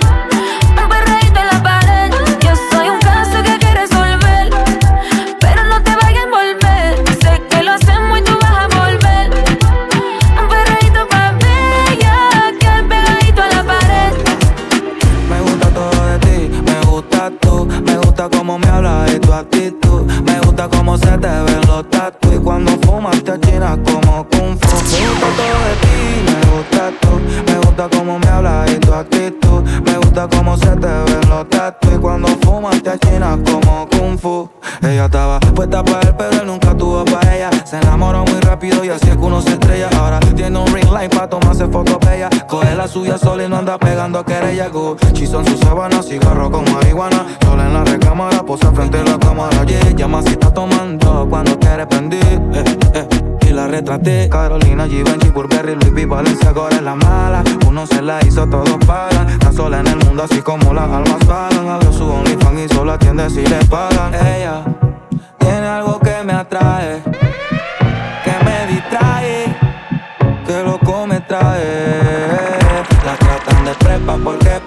Ella 34.82 35.06
estaba 35.06 35.40
puesta 35.40 35.84
para 35.84 36.02
él, 36.10 36.16
pero 36.18 36.42
él 36.42 36.48
nunca 36.48 36.76
tuvo 36.76 37.06
para 37.06 37.36
ella. 37.36 37.52
Se 37.64 37.78
enamoró 37.78 38.26
muy 38.26 38.40
rápido 38.40 38.84
y 38.84 38.90
así 38.90 39.08
es 39.08 39.16
que 39.16 39.22
uno 39.22 39.40
se 39.40 39.52
estrella. 39.52 39.88
Ahora 40.00 40.20
tiene 40.20 40.58
un 40.58 40.74
ring 40.74 40.90
light 40.92 41.14
para 41.14 41.30
tomarse 41.30 41.68
fotos 41.68 42.00
bellas. 42.00 42.32
Coge 42.56 42.74
la 42.74 42.88
suya 42.88 43.18
sola 43.18 43.44
y 43.44 43.50
no 43.50 43.58
anda 43.58 43.78
pegando 43.78 44.18
a 44.18 44.26
querella. 44.26 44.70
Gucci 44.70 45.28
son 45.28 45.46
sus 45.46 45.60
sábanas, 45.60 46.08
cigarro 46.08 46.50
con 46.50 46.64
marihuana. 46.72 47.26
Sola 47.44 47.66
en 47.66 47.74
la 47.74 47.84
recámara, 47.84 48.44
posa 48.44 48.72
frente 48.72 48.98
a 48.98 49.04
la 49.04 49.20
cámara. 49.20 49.66
Yeah, 49.66 49.92
llama 49.92 50.22
si 50.22 50.30
está 50.30 50.54
tomando 50.54 51.28
cuando 51.30 51.60
quiere 51.60 51.86
prender. 51.86 52.24
Eh, 52.24 52.64
eh, 52.94 53.08
y 53.50 53.50
la 53.52 53.68
retraté. 53.68 54.30
Carolina, 54.30 54.88
Givenchy, 54.88 55.32
Burberry, 55.32 55.76
Louis 55.76 55.92
V, 55.92 56.06
Valencia, 56.06 56.54
ahora 56.56 56.80
la 56.80 56.96
mala. 56.96 57.44
Uno 57.68 57.86
se 57.86 58.02
la 58.02 58.26
hizo, 58.26 58.48
todos 58.48 58.78
pagan. 58.88 59.32
Está 59.32 59.52
sola 59.52 59.82
en 59.82 59.88
el 59.88 59.98
mundo, 60.06 60.24
así 60.24 60.42
como 60.42 60.74
las 60.74 60.90
almas 60.90 61.26
pagan. 61.26 61.68
Abrió 61.68 61.92
su 61.92 62.10
OnlyFans 62.10 62.72
y 62.72 62.74
solo 62.74 62.94
atiende 62.94 63.30
si 63.32 63.46
le 63.46 63.66
pagan. 63.66 64.14
Ella 64.16 64.64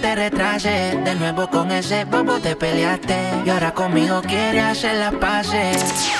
te 0.00 0.14
retrases 0.14 1.04
De 1.04 1.14
nuevo 1.14 1.48
con 1.48 1.70
ese 1.70 2.04
bobo 2.04 2.38
te 2.38 2.56
peleaste. 2.56 3.16
Y 3.44 3.50
ahora 3.50 3.72
conmigo 3.72 4.22
quieres 4.22 4.64
hacer 4.64 4.96
las 4.96 5.14
paces 5.14 6.10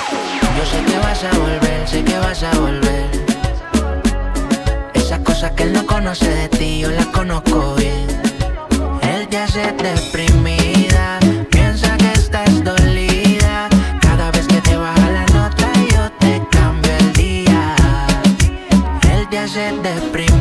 Yo 0.56 0.64
sé 0.66 0.84
que 0.84 0.98
vas 0.98 1.24
a 1.24 1.38
volver, 1.38 1.88
sé 1.88 2.04
que 2.04 2.18
vas 2.18 2.42
a 2.42 2.50
volver. 2.58 3.08
Esas 4.94 5.20
cosas 5.20 5.52
que 5.52 5.64
él 5.64 5.72
no 5.72 5.86
conoce 5.86 6.28
de 6.28 6.48
ti 6.48 6.80
Yo 6.80 6.90
las 6.90 7.06
conozco 7.06 7.74
bien. 7.76 8.06
Él 9.02 9.28
te 9.28 9.38
hace 9.38 9.72
deprimida 9.72 11.18
Piensa 11.50 11.96
que 11.96 12.12
estás 12.12 12.64
dolida. 12.64 13.68
Cada 14.00 14.30
vez 14.30 14.46
que 14.46 14.60
te 14.60 14.76
baja 14.76 15.10
la 15.10 15.26
nota 15.26 15.72
Yo 15.92 16.10
te 16.18 16.42
cambio 16.50 16.92
el 16.98 17.12
día. 17.12 17.76
Él 19.12 19.28
te 19.28 19.38
hace 19.38 19.72
deprimida. 19.82 20.37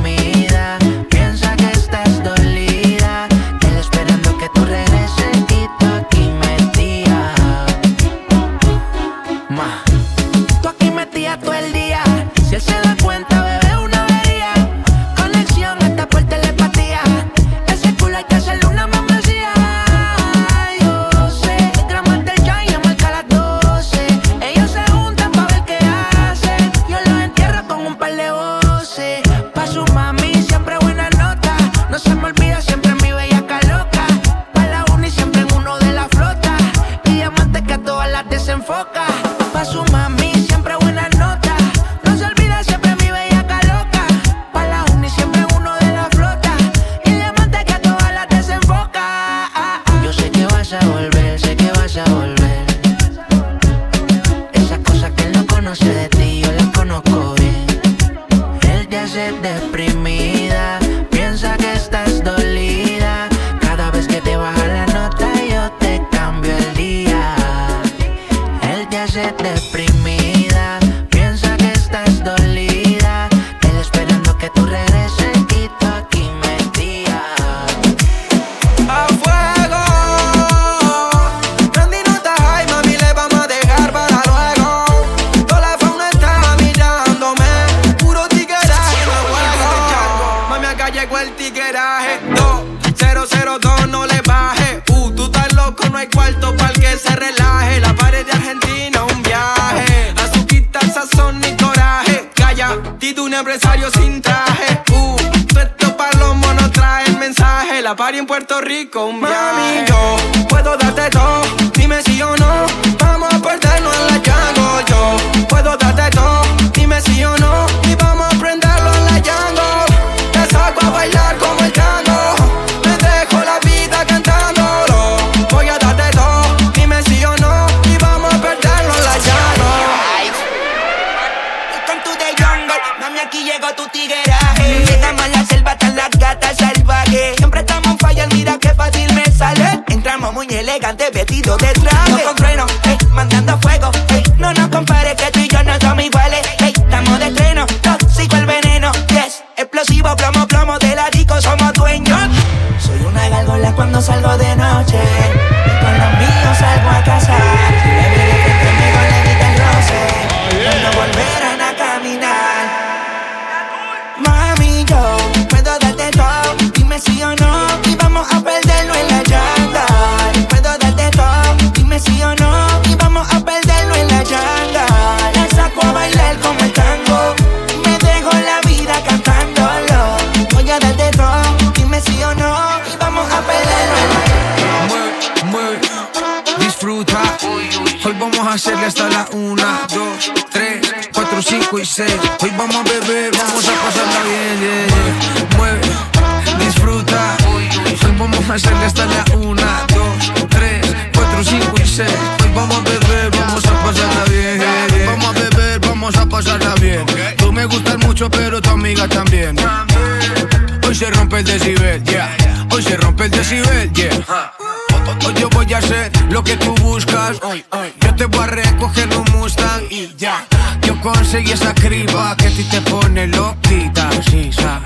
perseguí 221.30 221.51
esa 221.51 221.73
criba 221.73 222.36
que 222.38 222.47
a 222.47 222.49
ti 222.51 222.63
te 222.63 222.80
pone 222.82 223.28
loquita, 223.28 224.09
precisa. 224.09 224.82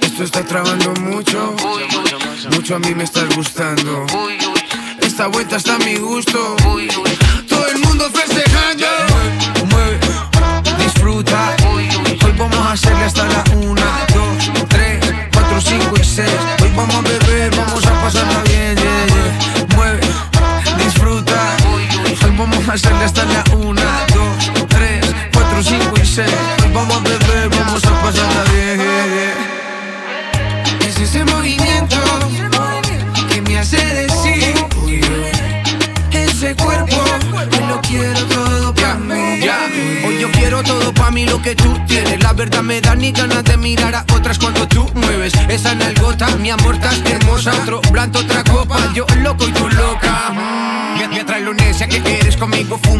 Esto 0.00 0.24
está 0.24 0.42
trabando 0.42 0.92
mucho, 1.02 1.54
mucho 2.50 2.74
a 2.74 2.78
mí 2.80 2.92
me 2.96 3.04
estás 3.04 3.28
gustando. 3.36 4.06
Esta 5.00 5.28
vuelta 5.28 5.56
está 5.56 5.76
a 5.76 5.78
mi 5.78 5.96
gusto. 5.98 6.56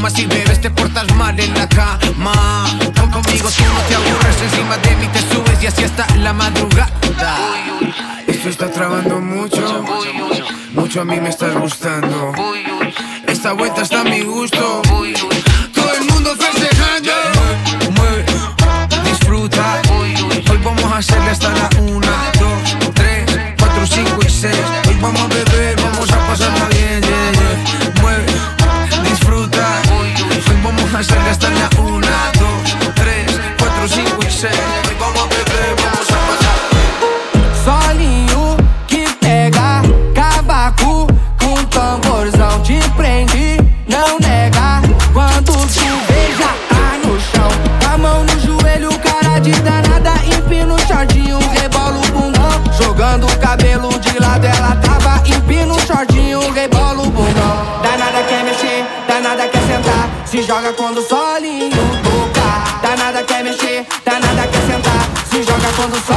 fumas 0.06 0.18
y 0.18 0.26
bebes, 0.26 0.60
te 0.60 0.70
portas 0.70 1.12
mal 1.14 1.38
en 1.38 1.54
la 1.54 1.68
cama. 1.68 2.66
Con 2.98 3.10
conmigo 3.10 3.48
tú 3.50 3.64
no 3.64 3.80
te 3.88 3.94
aburres, 3.94 4.42
encima 4.42 4.76
de 4.78 4.96
mí 4.96 5.08
te 5.08 5.20
subes 5.20 5.62
y 5.62 5.66
así 5.66 5.84
hasta 5.84 6.06
la 6.16 6.32
madrugada. 6.32 6.90
Esto 8.26 8.48
está 8.48 8.70
trabando 8.70 9.20
mucho, 9.20 9.84
mucho 10.72 11.00
a 11.00 11.04
mí 11.04 11.20
me 11.20 11.30
estás 11.30 11.54
gustando. 11.54 12.32
Esta 13.26 13.52
vuelta 13.52 13.82
está 13.82 14.00
a 14.00 14.04
mi 14.04 14.20
gusto. 14.20 14.82
Todo 15.74 15.94
el 15.94 16.04
mundo 16.12 16.36
festejando. 16.36 17.12
Mueve, 17.96 18.24
disfruta. 19.04 19.82
Hoy 20.50 20.58
vamos 20.62 20.92
a 20.92 20.98
hacerle 20.98 21.30
hasta 21.30 21.50
la 21.50 21.68
una. 21.80 22.25
joga 60.46 60.72
quando 60.74 60.98
o 60.98 61.02
solinho 61.02 61.70
tocar. 61.70 62.80
Danada 62.80 63.22
quer 63.24 63.42
mexer, 63.42 63.84
danada 64.04 64.46
quer 64.46 64.60
sentar. 64.60 65.02
Se 65.28 65.42
joga 65.42 65.72
quando 65.76 65.94
o 65.94 66.00
solinho 66.00 66.15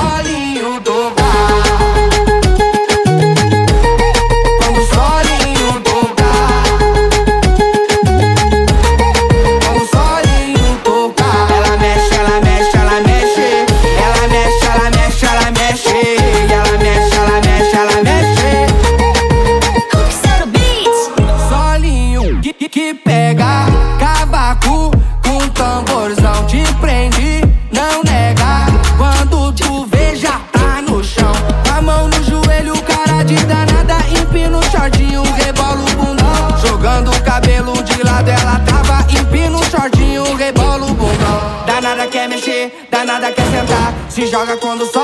joga 44.30 44.57
quando 44.57 44.86
sobe. 44.86 44.98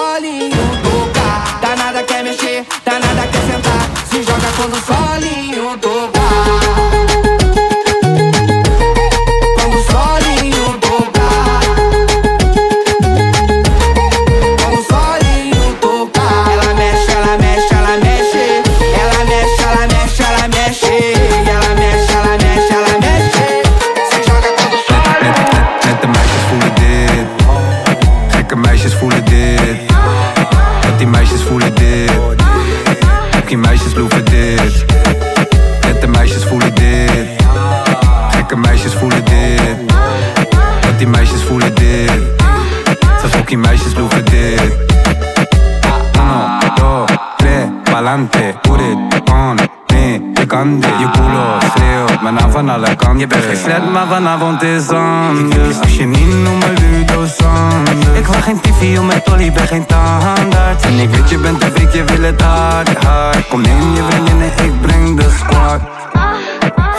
maar 53.95 54.07
vanavond 54.07 54.61
is 54.61 54.89
anders 54.89 55.79
Als 55.81 55.97
je 55.97 56.05
niet 56.05 56.33
noemt 56.33 56.59
me 56.59 56.73
Ludo 56.79 57.25
Sanders 57.37 58.17
Ik 58.17 58.25
wil 58.25 58.41
geen 58.41 58.61
TV 58.61 58.99
om 58.99 59.05
mijn 59.05 59.21
tolly, 59.23 59.51
ben 59.51 59.67
geen 59.67 59.85
tandarts 59.85 60.83
En 60.83 60.99
ik 60.99 61.09
weet 61.09 61.29
je 61.29 61.37
bent 61.37 61.61
de 61.61 61.71
freak, 61.71 61.93
je 61.93 62.03
wil 62.03 62.21
het 62.21 62.41
hard, 62.41 63.03
hard 63.03 63.47
Kom 63.47 63.63
in, 63.63 63.93
je 63.93 64.03
vriendinnen, 64.09 64.47
ik 64.47 64.81
breng 64.81 65.17
de 65.17 65.35
squad 65.39 65.81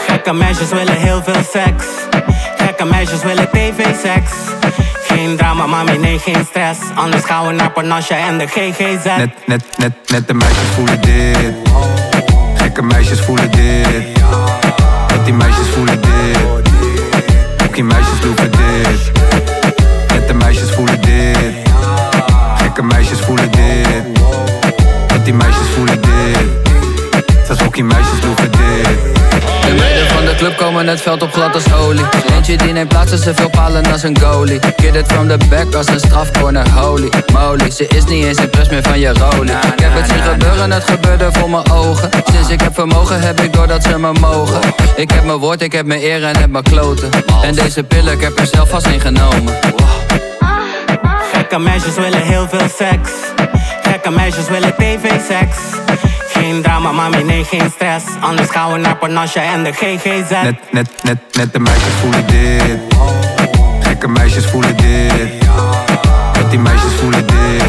Gekke 0.07 0.33
meisjes 0.33 0.69
willen 0.69 0.97
heel 0.97 1.23
veel 1.23 1.43
seks 1.51 1.87
Gekke 2.57 2.85
meisjes 2.85 3.23
willen 3.23 3.51
tv-seks 3.51 4.31
geen 5.09 5.37
drama, 5.37 5.67
mami, 5.67 5.99
nee, 5.99 6.19
geen 6.19 6.45
stress. 6.49 6.81
Anders 6.95 7.25
gaan 7.25 7.47
we 7.47 7.53
naar 7.53 7.71
Panache 7.71 8.15
en 8.15 8.39
de 8.39 8.47
GGZ. 8.47 9.05
Net, 9.05 9.31
net, 9.47 9.65
net, 9.77 9.93
net 10.07 10.27
de 10.27 10.35
meisjes 10.35 10.69
voelen 10.75 11.01
dit. 11.01 11.55
Gekke 12.55 12.83
meisjes 12.83 13.21
voelen 13.21 13.51
dit. 13.51 13.87
Net 15.09 15.25
die 15.25 15.35
meisjes 15.35 15.69
voelen 15.69 16.01
dit. 16.01 16.46
Die 17.77 17.85
meisjes 17.85 18.19
voelen 18.21 18.51
dit. 18.51 19.13
Nette 20.09 20.35
meisjes 20.35 20.71
voelen 20.71 21.01
dit. 21.01 21.55
Gekke 22.57 22.83
meisjes 22.83 23.21
voelen 23.21 23.51
dit. 23.51 24.21
Dat 25.07 25.25
die 25.25 25.35
meisjes 25.35 25.69
voelen 25.75 26.01
dit. 26.01 27.63
ook 27.67 27.75
die 27.75 27.85
meisjes 27.85 28.23
loeven 28.25 28.46
club 30.37 30.57
komen 30.57 30.87
het 30.87 31.01
veld 31.01 31.23
op 31.23 31.33
glad 31.33 31.55
als 31.55 31.73
olie 31.73 32.05
Eentje 32.35 32.57
die 32.57 32.73
neemt 32.73 32.89
plaatsen, 32.89 33.19
ze 33.19 33.35
veel 33.35 33.51
palen 33.51 33.93
als 33.93 34.03
een 34.03 34.19
goalie. 34.21 34.59
Kid 34.77 34.95
it 34.95 35.07
from 35.07 35.29
the 35.29 35.39
back 35.51 35.75
als 35.75 35.87
een 35.87 35.99
strafcorner, 35.99 36.71
holy 36.71 37.09
moly. 37.33 37.71
Ze 37.71 37.87
is 37.87 38.05
niet 38.05 38.25
eens 38.25 38.39
impress 38.39 38.71
meer 38.71 38.83
van 38.83 38.99
je 38.99 39.13
rolie 39.13 39.53
Ik 39.53 39.81
heb 39.81 39.95
het 39.95 40.07
zien 40.07 40.23
gebeuren, 40.23 40.71
het 40.71 40.85
gebeurde 40.85 41.29
voor 41.33 41.51
mijn 41.51 41.71
ogen. 41.71 42.11
Sinds 42.33 42.49
ik 42.49 42.61
heb 42.61 42.75
vermogen 42.75 43.21
heb 43.21 43.41
ik 43.41 43.53
doordat 43.53 43.83
ze 43.83 43.99
me 43.99 44.13
mogen. 44.13 44.61
Ik 44.97 45.11
heb 45.11 45.25
mijn 45.25 45.39
woord, 45.39 45.63
ik 45.63 45.73
heb 45.73 45.87
mijn 45.87 46.01
eer 46.01 46.25
en 46.25 46.37
heb 46.37 46.51
mijn 46.51 46.65
kloten. 46.65 47.11
En 47.43 47.55
deze 47.55 47.83
pillen, 47.83 48.13
ik 48.13 48.21
heb 48.21 48.39
er 48.39 48.47
zelf 48.47 48.69
vast 48.69 48.87
in 48.87 49.01
genomen. 49.01 49.55
Gekke 51.33 51.59
meisjes 51.59 51.95
willen 51.95 52.23
heel 52.23 52.49
veel 52.49 52.69
seks. 52.77 53.11
Gekke 53.83 54.11
meisjes 54.11 54.49
willen 54.49 54.75
tv-seks 54.77 55.57
geen 56.47 56.63
drama, 56.63 56.93
mami, 56.93 57.23
nee, 57.23 57.45
geen 57.45 57.71
stress. 57.75 58.05
Anders 58.21 58.51
gaan 58.51 58.73
we 58.73 58.79
naar 58.79 58.97
Panache 58.97 59.41
en 59.41 59.65
de 59.65 59.73
GGZ. 59.73 60.31
Net, 60.31 60.59
net, 60.71 60.89
net, 61.03 61.19
net 61.33 61.53
de 61.53 61.59
meisjes 61.59 61.95
voelen 62.01 62.27
dit. 62.27 62.79
Gekke 63.81 64.09
meisjes 64.09 64.47
voelen 64.47 64.77
dit. 64.77 65.49
Met 66.37 66.51
die 66.51 66.59
meisjes 66.59 66.93
voelen 66.93 67.27
dit. 67.27 67.66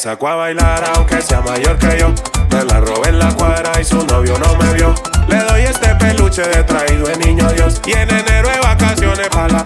sacó 0.00 0.28
a 0.28 0.34
bailar 0.34 0.82
aunque 0.94 1.20
sea 1.20 1.42
mayor 1.42 1.76
que 1.78 1.98
yo. 1.98 2.14
Me 2.50 2.64
la 2.64 2.80
robé 2.80 3.10
en 3.10 3.18
la 3.18 3.30
cuadra 3.34 3.78
y 3.78 3.84
su 3.84 4.04
novio 4.06 4.38
no 4.38 4.56
me 4.56 4.72
vio. 4.72 4.94
Le 5.28 5.36
doy 5.36 5.62
este 5.62 5.94
peluche 5.96 6.42
de 6.42 6.64
traído 6.64 7.06
de 7.06 7.18
niño 7.18 7.46
Dios. 7.52 7.80
Y 7.84 7.92
en 7.92 8.08
enero 8.08 8.48
de 8.48 8.60
vacaciones 8.60 9.28
para 9.28 9.48
la 9.48 9.64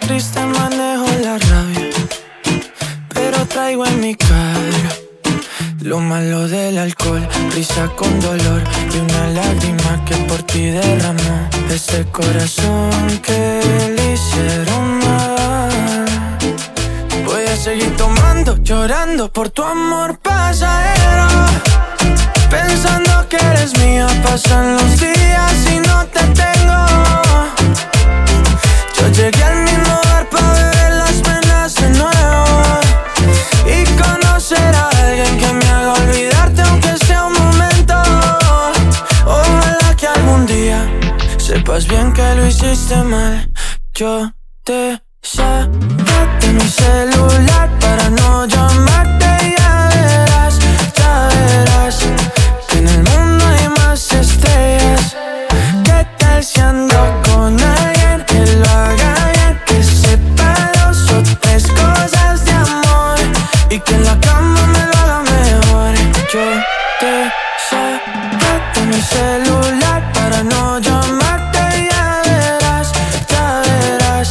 Triste 0.00 0.40
manejo 0.40 1.06
la 1.22 1.38
rabia, 1.38 1.90
pero 3.14 3.46
traigo 3.46 3.86
en 3.86 4.00
mi 4.00 4.14
cara 4.14 5.04
lo 5.84 6.00
malo 6.00 6.48
del 6.48 6.78
alcohol, 6.78 7.28
risa 7.54 7.88
con 7.94 8.18
dolor 8.20 8.62
y 8.92 8.98
una 8.98 9.26
lágrima 9.28 10.04
que 10.06 10.16
por 10.28 10.42
ti 10.42 10.70
derramó 10.70 11.48
ese 11.68 12.06
corazón 12.06 13.20
que 13.22 13.60
le 13.94 14.14
hicieron 14.14 14.98
mal. 14.98 16.06
Voy 17.26 17.44
a 17.44 17.56
seguir 17.56 17.94
tomando, 17.96 18.56
llorando 18.62 19.30
por 19.30 19.50
tu 19.50 19.62
amor 19.62 20.18
pasajero, 20.18 21.28
pensando 22.50 23.28
que 23.28 23.36
eres 23.36 23.78
mía. 23.78 24.06
Pasan 24.22 24.76
los 24.76 24.98
días 24.98 25.54
y 25.70 25.80
no 25.86 26.06
te 26.06 26.20
tengo. 26.42 26.86
Llegué 29.16 29.44
al 29.44 29.62
mismo 29.62 30.00
bar 30.06 30.28
para 30.28 30.52
beber 30.52 30.92
las 30.94 31.12
penas 31.22 31.74
de 31.76 31.88
nuevo 31.90 32.80
y 33.64 33.84
conocer 34.02 34.74
a 34.74 34.88
alguien 34.88 35.38
que 35.38 35.52
me 35.52 35.66
haga 35.66 35.92
olvidarte 35.92 36.62
aunque 36.62 36.98
sea 37.06 37.24
un 37.26 37.32
momento. 37.32 37.94
Ojalá 39.24 39.94
que 39.96 40.08
algún 40.08 40.46
día 40.46 40.84
sepas 41.38 41.86
bien 41.86 42.12
que 42.12 42.34
lo 42.34 42.44
hiciste 42.44 42.96
mal. 43.04 43.48
Yo 43.94 44.32
te 44.64 45.00
saqué 45.22 46.48
mi 46.52 46.68
celular 46.68 47.70
para 47.78 48.10
no 48.10 48.46
llamarte 48.46 49.26
y 49.46 49.54
ya 49.56 49.88
verás, 49.94 50.58
ya 50.96 51.28
verás 51.28 51.98
que 52.68 52.78
en 52.78 52.88
el 52.88 53.02
mundo 53.04 53.44
hay 53.46 53.68
más 53.68 54.10
estrellas. 54.10 55.16
¿Qué 55.84 56.04
tal 56.18 56.42
si 56.42 56.60
ando 56.60 57.22
con 57.24 57.60
alguien 57.60 57.93
y 63.74 63.80
que 63.80 63.94
en 63.94 64.04
la 64.04 64.16
cama 64.20 64.66
me 64.68 64.86
lo 64.86 64.96
haga 65.02 65.22
mejor. 65.22 65.94
Yo 66.32 66.44
te 67.00 67.30
de 68.74 68.86
mi 68.86 69.00
celular 69.00 70.12
para 70.12 70.42
no 70.44 70.78
llamarte 70.78 71.88
ya 71.90 72.22
verás, 72.24 72.92
ya 73.28 73.62
verás 73.66 74.30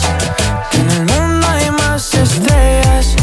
que 0.71 0.77
en 0.77 0.89
el 0.91 1.05
mundo 1.05 1.47
hay 1.47 1.71
más 1.71 2.13
estrellas. 2.13 3.15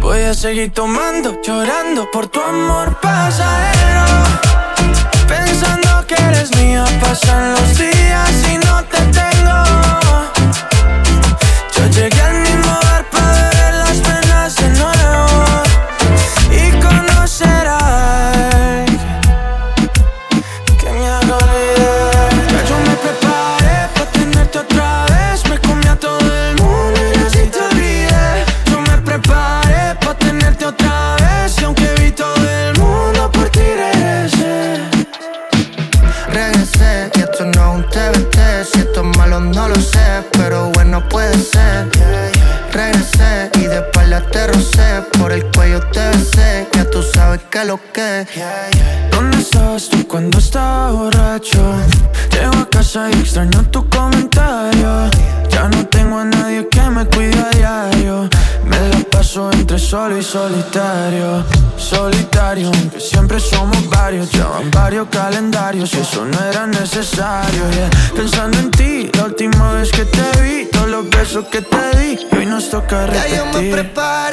Voy 0.00 0.22
a 0.22 0.34
seguir 0.34 0.72
tomando, 0.72 1.40
llorando 1.42 2.08
por 2.12 2.28
tu 2.28 2.40
amor 2.40 2.96
pasajero. 3.00 4.06
Pensando 5.26 6.06
que 6.06 6.14
eres 6.14 6.54
mía, 6.56 6.84
pasan 7.00 7.52
los 7.54 7.78
días 7.78 8.34
y 8.52 8.58
no 8.58 8.84
te 8.84 9.00
tengo. 9.18 9.58
Yo 11.74 11.86
llegué 11.96 12.22
al 12.22 12.49
pero 40.32 40.70
bueno 40.70 41.06
puede 41.08 41.36
ser. 41.38 41.88
Regresé 42.72 43.50
y 43.56 43.66
de 43.66 43.78
espalda 43.78 44.22
te 44.30 44.46
rocé 44.46 45.02
Por 45.18 45.32
el 45.32 45.44
cuello 45.50 45.80
te 45.92 46.08
besé, 46.10 46.68
ya 46.72 46.84
tú 46.88 47.02
sabes 47.02 47.40
que 47.50 47.64
lo 47.64 47.80
que 47.92 48.26
¿Dónde 49.10 49.38
estabas 49.38 49.88
tú 49.88 50.06
cuando 50.06 50.38
estaba 50.38 50.92
borracho? 50.92 51.74
Llego 52.30 52.54
a 52.62 52.70
casa 52.70 53.10
y 53.10 53.20
extraño 53.20 53.62
tu 53.70 53.88
comentario. 53.88 55.10
Ya 55.50 55.68
no 55.68 55.86
tengo 55.86 56.18
a 56.18 56.24
nadie 56.24 56.68
que 56.68 56.80
me 56.82 57.04
cuide 57.06 57.38
a 57.38 57.50
diario. 57.50 58.28
Me 58.64 58.88
la 58.88 58.98
paso 59.10 59.50
entre 59.52 59.78
solo 59.78 60.16
y 60.16 60.22
solitario. 60.22 61.44
Solitario, 61.76 62.68
aunque 62.68 63.00
siempre 63.00 63.40
somos 63.40 63.88
varios. 63.90 64.30
Ya 64.30 64.46
van 64.46 64.70
varios 64.70 65.08
calendarios 65.10 65.92
y 65.94 65.98
eso 65.98 66.24
no 66.24 66.38
era 66.44 66.66
necesario 66.66 66.79
que 71.50 71.62
te 71.62 71.98
di 71.98 72.26
y 72.30 72.36
hoy 72.36 72.46
nos 72.46 72.70
toca 72.70 73.06
Ya 73.12 73.26
yo 73.26 73.46
me 73.46 73.74
repetir 73.74 74.29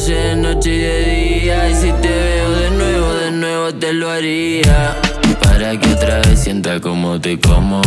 de 0.00 0.36
noche 0.36 0.70
y 0.70 0.78
de 0.78 1.04
día. 1.04 1.68
Y 1.68 1.74
si 1.74 1.92
te 1.92 2.08
veo 2.08 2.50
de 2.50 2.70
nuevo, 2.70 3.12
de 3.12 3.30
nuevo 3.30 3.74
te 3.74 3.92
lo 3.92 4.10
haría. 4.10 4.96
Para 5.42 5.78
que 5.78 5.92
otra 5.92 6.20
vez 6.20 6.40
sienta 6.40 6.80
como 6.80 7.20
te 7.20 7.38
como. 7.38 7.82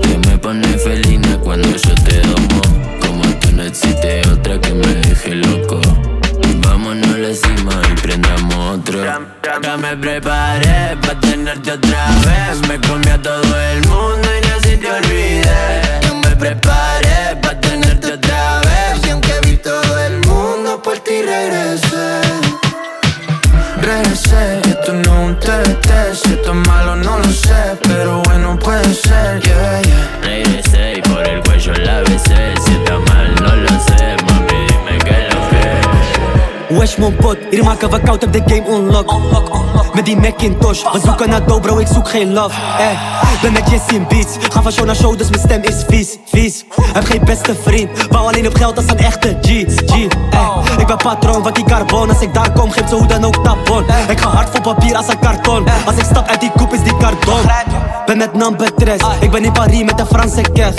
Que 0.00 0.28
me 0.28 0.38
pone 0.38 0.66
felina 0.78 1.36
cuando 1.44 1.68
yo 1.68 1.94
te 2.06 2.20
domo. 2.22 2.62
Como 3.06 3.22
tú 3.40 3.52
no 3.52 3.64
existe 3.64 4.22
otra 4.28 4.58
que 4.62 4.72
me 4.72 4.94
deje 4.94 5.34
loco. 5.34 5.78
Vámonos 6.66 7.14
a 7.14 7.18
la 7.18 7.34
cima 7.34 7.82
y 7.90 8.00
prendamos 8.00 8.78
otro. 8.78 9.04
Ya 9.62 9.76
me 9.76 9.94
preparé 9.94 10.96
pa' 11.02 11.20
tenerte 11.20 11.72
otra 11.72 12.06
vez. 12.24 12.66
Me 12.66 12.80
comí 12.80 13.10
a 13.10 13.20
todo 13.20 13.60
el 13.72 13.86
mundo 13.88 14.28
y 14.42 14.46
así 14.58 14.76
te 14.78 14.90
olvidé 14.90 15.82
Yo 16.02 16.14
me 16.14 16.34
preparé 16.36 17.11
Regresé, 23.82 24.60
esto 24.60 24.92
no 24.92 25.00
es 25.00 25.28
un 25.28 25.36
TBT 25.40 26.14
Si 26.14 26.32
esto 26.34 26.52
es 26.52 26.68
malo 26.68 26.94
no 26.94 27.18
lo 27.18 27.24
sé 27.24 27.76
Pero 27.82 28.22
bueno 28.22 28.56
puede 28.56 28.94
ser, 28.94 29.40
yeah, 29.40 29.82
yeah 29.82 30.01
Wesh 36.92 37.00
mon 37.00 37.16
pot, 37.16 37.38
hier 37.50 37.64
maken 37.64 37.90
we 37.90 38.00
koud 38.00 38.24
op 38.24 38.32
de 38.32 38.42
game 38.46 38.68
unlock. 38.68 39.14
Met 39.94 40.04
die 40.04 40.16
Macintosh, 40.16 40.82
we 40.92 41.00
zoeken 41.04 41.28
naar 41.28 41.46
dough 41.46 41.60
bro, 41.60 41.78
ik 41.78 41.86
zoek 41.86 42.08
geen 42.08 42.32
love. 42.32 42.60
Eh. 42.78 43.42
Ben 43.42 43.52
met 43.52 43.70
Jesse 43.70 43.94
in 43.94 44.06
beats, 44.08 44.36
ga 44.48 44.62
van 44.62 44.72
show 44.72 44.86
naar 44.86 44.96
show 44.96 45.18
dus 45.18 45.30
mijn 45.30 45.42
stem 45.42 45.62
is 45.62 45.84
vies, 45.88 46.16
vies. 46.24 46.64
Heb 46.92 47.04
geen 47.04 47.20
beste 47.24 47.54
vriend, 47.62 48.06
wou 48.10 48.26
alleen 48.26 48.46
op 48.46 48.54
geld 48.54 48.76
als 48.76 48.86
een 48.86 48.98
echte 48.98 49.38
G, 49.42 49.46
G. 49.86 50.06
Eh. 50.30 50.78
Ik 50.78 50.86
ben 50.86 50.96
patroon 50.96 51.42
van 51.42 51.52
die 51.52 51.64
carbon, 51.64 52.08
als 52.08 52.20
ik 52.20 52.34
daar 52.34 52.52
kom 52.52 52.70
geeft 52.70 52.88
ze 52.88 52.94
hoe 52.94 53.06
dan 53.06 53.24
ook 53.24 53.44
tapon. 53.44 53.84
Ik 54.08 54.20
ga 54.20 54.28
hard 54.28 54.50
voor 54.50 54.60
papier 54.60 54.96
als 54.96 55.08
een 55.08 55.18
karton, 55.18 55.64
als 55.86 55.96
ik 55.96 56.04
stap 56.04 56.28
uit 56.28 56.40
die 56.40 56.50
koep 56.56 56.72
is 56.72 56.82
die 56.82 56.96
cardon. 56.96 57.40
Ben 58.06 58.16
met 58.16 58.34
number 58.34 58.74
tres, 58.74 59.00
ik 59.20 59.30
ben 59.30 59.44
in 59.44 59.52
Paris 59.52 59.82
met 59.82 60.00
een 60.00 60.06
Franse 60.06 60.42
kef 60.52 60.74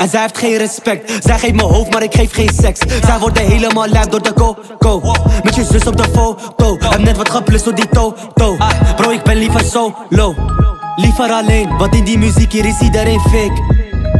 en 0.00 0.08
zij 0.08 0.20
heeft 0.20 0.38
geen 0.38 0.56
respect. 0.56 1.24
Zij 1.24 1.38
geeft 1.38 1.54
me 1.54 1.62
hoofd, 1.62 1.92
maar 1.92 2.02
ik 2.02 2.14
geef 2.14 2.32
geen 2.32 2.50
seks. 2.62 2.80
Zij 3.06 3.18
wordt 3.18 3.38
helemaal 3.38 3.86
lijf 3.86 4.06
door 4.06 4.22
de 4.22 4.32
coco. 4.32 5.14
Met 5.42 5.54
je 5.54 5.64
zus 5.64 5.86
op 5.86 5.96
de 5.96 6.04
foto. 6.12 6.76
Heb 6.78 6.98
net 6.98 7.16
wat 7.16 7.30
geplust 7.30 7.64
door 7.64 7.74
die 7.74 7.88
toto. 7.88 8.56
Bro, 8.96 9.10
ik 9.10 9.22
ben 9.22 9.36
liever 9.36 9.64
solo. 9.64 10.34
Liever 10.96 11.30
alleen, 11.30 11.76
want 11.78 11.94
in 11.94 12.04
die 12.04 12.18
muziek 12.18 12.52
hier 12.52 12.64
is 12.64 12.80
iedereen 12.80 13.20
fake. 13.20 13.78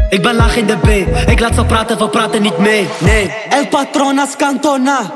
Ik 0.08 0.22
ben 0.22 0.34
laag 0.34 0.56
in 0.56 0.66
de 0.66 0.76
B, 0.76 0.88
ik 1.28 1.40
laat 1.40 1.54
ze 1.54 1.64
praten, 1.64 1.98
we 1.98 2.08
praten 2.08 2.42
niet 2.42 2.58
mee. 2.58 2.88
Nee. 2.98 3.34
El 3.48 3.66
patronas 3.66 4.36
cantona. 4.36 5.12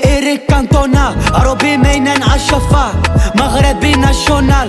Erik 0.00 0.46
Cantona, 0.46 1.14
Arabi 1.32 1.76
Main 1.76 2.06
en 2.06 2.22
Ashafa, 2.22 2.90
Maghrebi 3.34 3.96
National. 3.96 4.68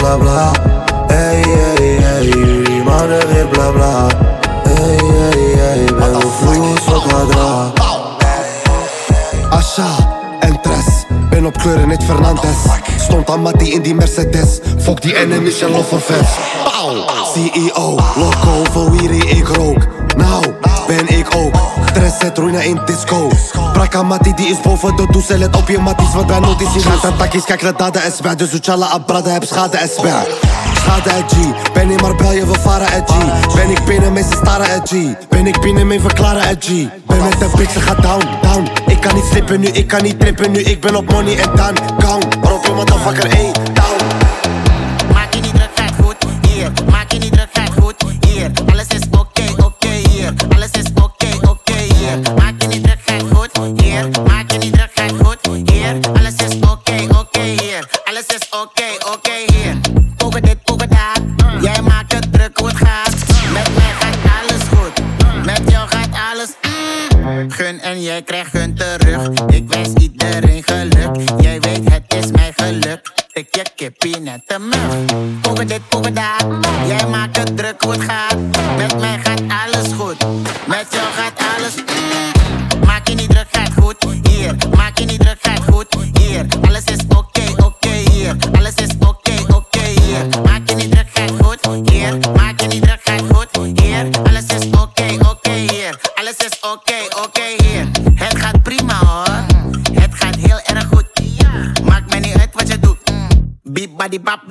Bla 0.00 0.16
bla. 0.16 0.52
Hey, 1.08 1.42
hey, 1.42 1.96
hey 2.00 2.24
Jullie 2.28 2.82
mannen 2.82 3.28
weer 3.28 3.46
bla 3.46 3.70
bla. 3.70 4.06
Hey, 4.62 4.96
hey, 4.96 5.54
hey 5.56 5.84
Ben 5.98 6.16
op 6.16 6.32
vloed 6.40 6.80
voor 6.80 7.02
quadra 7.02 7.72
Asha 9.50 9.88
en 10.40 10.60
Tres 10.60 11.06
Ben 11.30 11.46
op 11.46 11.58
kleuren, 11.58 11.88
niet 11.88 12.04
Fernandes. 12.04 12.58
Stond 12.98 13.30
aan 13.30 13.42
Mattie 13.42 13.72
in 13.72 13.82
die 13.82 13.94
Mercedes. 13.94 14.58
Fuck 14.78 15.02
die 15.02 15.16
enemies 15.16 15.60
en 15.60 15.70
lofferfans 15.70 16.28
Pauw 16.64 17.04
CEO, 17.34 17.96
loco, 18.16 18.70
voor 18.72 19.02
ik 19.02 19.48
rook 19.48 19.99
Nou, 20.20 20.44
ben 20.86 21.18
ik 21.18 21.26
ook. 21.34 21.54
Tres 21.92 22.12
zet 22.20 22.38
roeina 22.38 22.60
in 22.60 22.80
disco. 22.86 23.28
Brak 23.72 23.90
Gekka 23.90 24.02
Mattie 24.02 24.34
die 24.34 24.48
is 24.48 24.60
boven 24.60 24.96
de 24.96 25.06
doezel 25.10 25.38
Let 25.38 25.56
op 25.56 25.68
je 25.68 25.78
matties 25.78 26.12
want 26.14 26.30
wij 26.30 26.38
nooit 26.38 26.60
is 26.60 26.82
Gaat 26.82 27.04
aan 27.04 27.16
takkies, 27.16 27.44
kijk 27.44 27.62
naar 27.62 27.76
daden 27.76 28.02
en 28.02 28.12
spijt 28.12 28.38
Dus 28.38 28.52
Uchala 28.52 28.86
Abrada 28.86 29.30
heb 29.30 29.44
schade 29.44 29.76
en 29.76 29.88
spijt 29.88 30.28
Schade 30.74 31.10
en 31.10 31.24
G. 31.28 31.72
Ben 31.72 31.90
in 31.90 31.98
Marbella, 32.00 32.46
we 32.46 32.58
varen 32.60 32.92
en 32.92 33.04
G. 33.06 33.54
Ben 33.54 33.70
ik 33.70 33.84
binnen, 33.84 34.12
mensen 34.12 34.36
staren 34.36 34.70
en 34.70 34.86
G. 34.86 34.92
Ben 35.28 35.46
ik 35.46 35.60
binnen, 35.60 35.86
mee 35.86 36.00
verklaren 36.00 36.42
en 36.42 36.56
G. 36.60 36.66
Ben 37.06 37.22
met 37.22 37.38
de 37.38 37.50
bitch, 37.56 37.84
gaat 37.84 38.02
down, 38.02 38.26
down. 38.42 38.68
Ik 38.86 39.00
kan 39.00 39.14
niet 39.14 39.24
slippen 39.30 39.60
nu, 39.60 39.66
ik 39.66 39.86
kan 39.86 40.02
niet 40.02 40.20
trippen 40.20 40.50
nu. 40.50 40.60
Ik 40.60 40.80
ben 40.80 40.96
op 40.96 41.12
money 41.12 41.38
en 41.38 41.56
dan 41.56 41.76
gang. 41.98 42.24
Rob 42.40 42.64
je 42.64 42.72
motherfucker, 42.72 43.30
ey, 43.30 43.52
en 67.82 68.02
jij 68.02 68.22
krijgt 68.22 68.50
gun 68.50 68.74
terug. 68.74 69.28
Ik 69.48 69.68
wens 69.68 69.88
iedereen 69.94 70.62
geluk. 70.62 71.40
Jij 71.40 71.60
weet 71.60 71.90
het 71.90 72.14
is 72.14 72.30
mijn 72.30 72.52
geluk. 72.56 73.12
Ik 73.32 73.54
je 73.54 73.62
kippie 73.74 74.18
net 74.18 74.42
te 74.46 74.58
mug. 74.58 75.04
Poeken 75.40 75.66
dit, 75.66 75.88
poeken 75.88 76.14
dat. 76.14 76.46
Jij 76.86 77.06
maakt 77.06 77.36
het 77.36 77.56
druk 77.56 77.82
hoe 77.82 77.92
het 77.92 78.02
gaat. 78.02 78.36
Met 78.76 79.00
mij 79.00 79.18
gaat 79.22 79.42
alles 79.66 79.92
goed. 79.92 80.18
Met 80.66 80.86
jou 80.90 81.06
gaat 81.16 81.56
alles. 81.56 81.74
mm. 81.74 82.09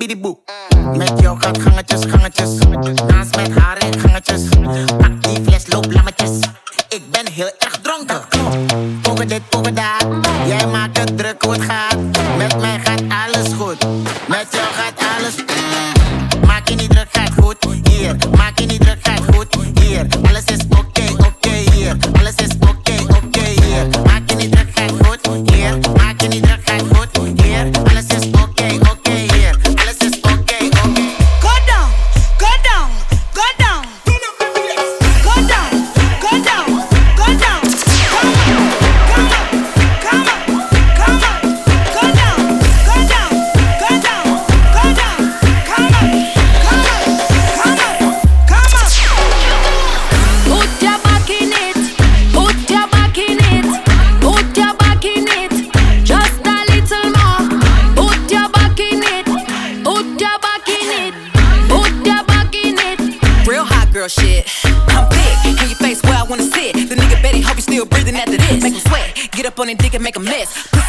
Badi 0.00 0.16
bap 0.16 0.36
bidi 0.70 0.92
boe. 0.92 0.98
Met 0.98 1.20
jou 1.20 1.38
gaat 1.40 1.58
gangetjes, 1.58 2.00
gangetjes. 2.04 2.58
Dans 3.06 3.36
met 3.36 3.58
haar 3.58 3.84
in 3.84 4.00
gangetjes. 4.00 4.42
Pak 4.98 5.22
die 5.22 5.42
fles, 5.44 5.66
loop 5.66 5.92
lammetjes. 5.92 6.38
Ik 6.88 7.10
ben 7.10 7.32
heel 7.32 7.50
erg 7.58 7.78
dronken. 7.82 8.22
Poeken 9.02 9.28
dit, 9.28 9.48
poeken 9.48 9.74
dat. 9.74 10.06
Jij 10.46 10.66
maakt 10.66 10.98
het 10.98 11.18
druk 11.18 11.42
hoe 11.42 11.52
het 11.52 11.62
gaat. 11.62 11.89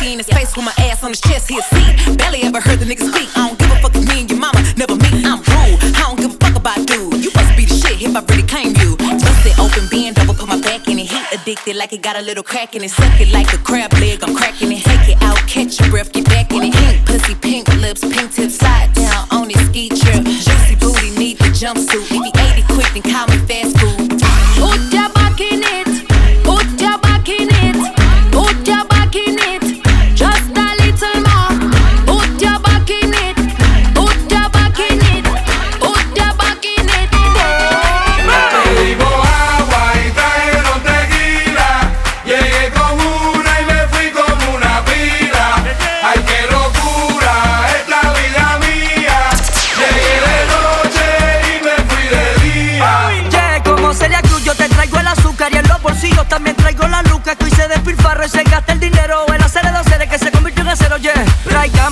Mess. 0.01 0.11
In 0.11 0.17
his 0.17 0.27
face 0.27 0.55
with 0.55 0.65
my 0.65 0.73
ass 0.89 1.03
on 1.03 1.11
his 1.11 1.21
chest, 1.21 1.49
he'll 1.49 1.61
see. 1.61 2.15
Barely 2.17 2.43
ever 2.43 2.59
heard 2.59 2.79
the 2.79 2.85
nigga 2.85 3.05
speak. 3.07 3.29
I 3.37 3.47
don't 3.47 3.59
give 3.59 3.71
a 3.71 3.75
fuck 3.81 3.95
if 3.95 4.07
me 4.07 4.21
and 4.21 4.29
your 4.29 4.39
mama 4.39 4.61
never 4.77 4.95
meet. 4.95 5.25
I'm 5.25 5.39
rude, 5.39 5.79
I 5.95 6.01
don't 6.07 6.19
give 6.19 6.33
a 6.33 6.37
fuck 6.37 6.55
about 6.55 6.85
dude. 6.87 7.23
You 7.23 7.31
must 7.35 7.55
be 7.55 7.65
the 7.65 7.75
shit 7.75 8.01
if 8.01 8.15
I 8.15 8.21
really 8.29 8.43
claim 8.43 8.75
you. 8.81 8.97
Bust 8.97 9.45
it 9.45 9.57
open, 9.59 9.87
bend 9.89 10.19
over, 10.19 10.33
put 10.33 10.47
my 10.47 10.59
back 10.61 10.87
in 10.87 10.99
it. 10.99 11.07
He 11.07 11.19
addicted 11.33 11.75
like 11.75 11.93
it 11.93 12.01
got 12.01 12.17
a 12.17 12.21
little 12.21 12.43
crack 12.43 12.75
in 12.75 12.83
it. 12.83 12.91
Suck 12.91 13.19
it 13.21 13.31
like 13.31 13.53
a 13.53 13.57
crab 13.57 13.93
leg, 13.93 14.23
I'm 14.23 14.35
cracking 14.35 14.71
it. 14.71 14.83
Take 14.83 15.15
it 15.15 15.21
out, 15.21 15.37
catch 15.47 15.79
your 15.79 15.89
breath, 15.89 16.11
get 16.11 16.25
back 16.25 16.51
in 16.51 16.63
it. 16.63 16.73
Pink 16.73 17.05
pussy, 17.05 17.35
pink 17.35 17.67
lips, 17.79 18.01
pink 18.01 18.31
tips, 18.33 18.55
side 18.55 18.93
down 18.93 19.27
on 19.31 19.49
his 19.49 19.61
ski 19.67 19.89
trip. 19.89 20.23
Juicy 20.25 20.75
booty, 20.75 21.11
need 21.17 21.37
the 21.37 21.49
jumpsuit. 21.53 22.03
If 22.03 22.09
he 22.09 22.31
ate 22.41 22.59
it 22.59 22.67
quick, 22.67 22.89
then 22.93 23.03
call 23.03 23.30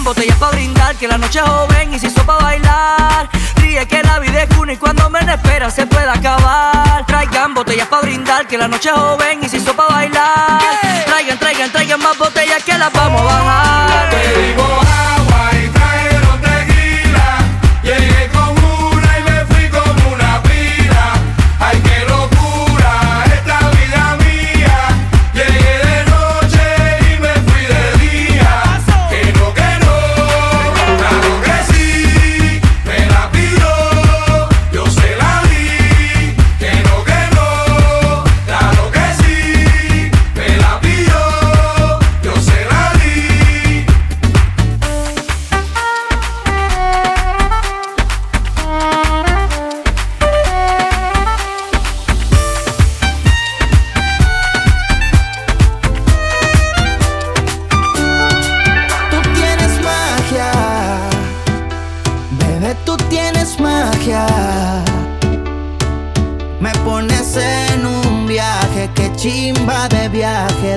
botellas 0.09 0.37
para 0.37 0.53
brindar, 0.53 0.95
que 0.95 1.07
la 1.07 1.19
noche 1.19 1.37
es 1.37 1.45
joven 1.45 1.93
y 1.93 1.99
si 1.99 2.07
hizo 2.07 2.25
para 2.25 2.43
bailar. 2.43 3.29
Ríe 3.57 3.85
que 3.87 4.01
la 4.01 4.17
vida 4.17 4.41
es 4.41 4.57
una 4.57 4.73
y 4.73 4.77
cuando 4.77 5.07
menos 5.11 5.35
espera 5.35 5.69
se 5.69 5.85
puede 5.85 6.09
acabar. 6.09 7.05
Traigan 7.05 7.53
botellas 7.53 7.87
para 7.87 8.01
brindar, 8.01 8.47
que 8.47 8.57
la 8.57 8.67
noche 8.67 8.89
es 8.89 8.95
joven 8.95 9.39
y 9.43 9.49
si 9.49 9.57
hizo 9.57 9.75
bailar. 9.75 10.61
Traigan, 11.05 11.37
traigan, 11.37 11.71
traigan 11.71 11.99
más 12.01 12.17
botellas 12.17 12.63
que 12.63 12.75
las 12.75 12.91
vamos 12.91 13.21
a 13.21 13.23
bajar. 13.23 13.68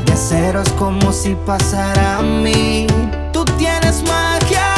de 0.01 0.16
cero 0.16 0.62
es 0.64 0.72
como 0.72 1.12
si 1.12 1.34
pasara 1.34 2.18
a 2.18 2.22
mí. 2.22 2.86
Tú 3.32 3.45
tienes 3.59 4.03
magia 4.03 4.74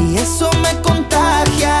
y 0.00 0.16
eso 0.16 0.50
me 0.60 0.80
contagia. 0.80 1.78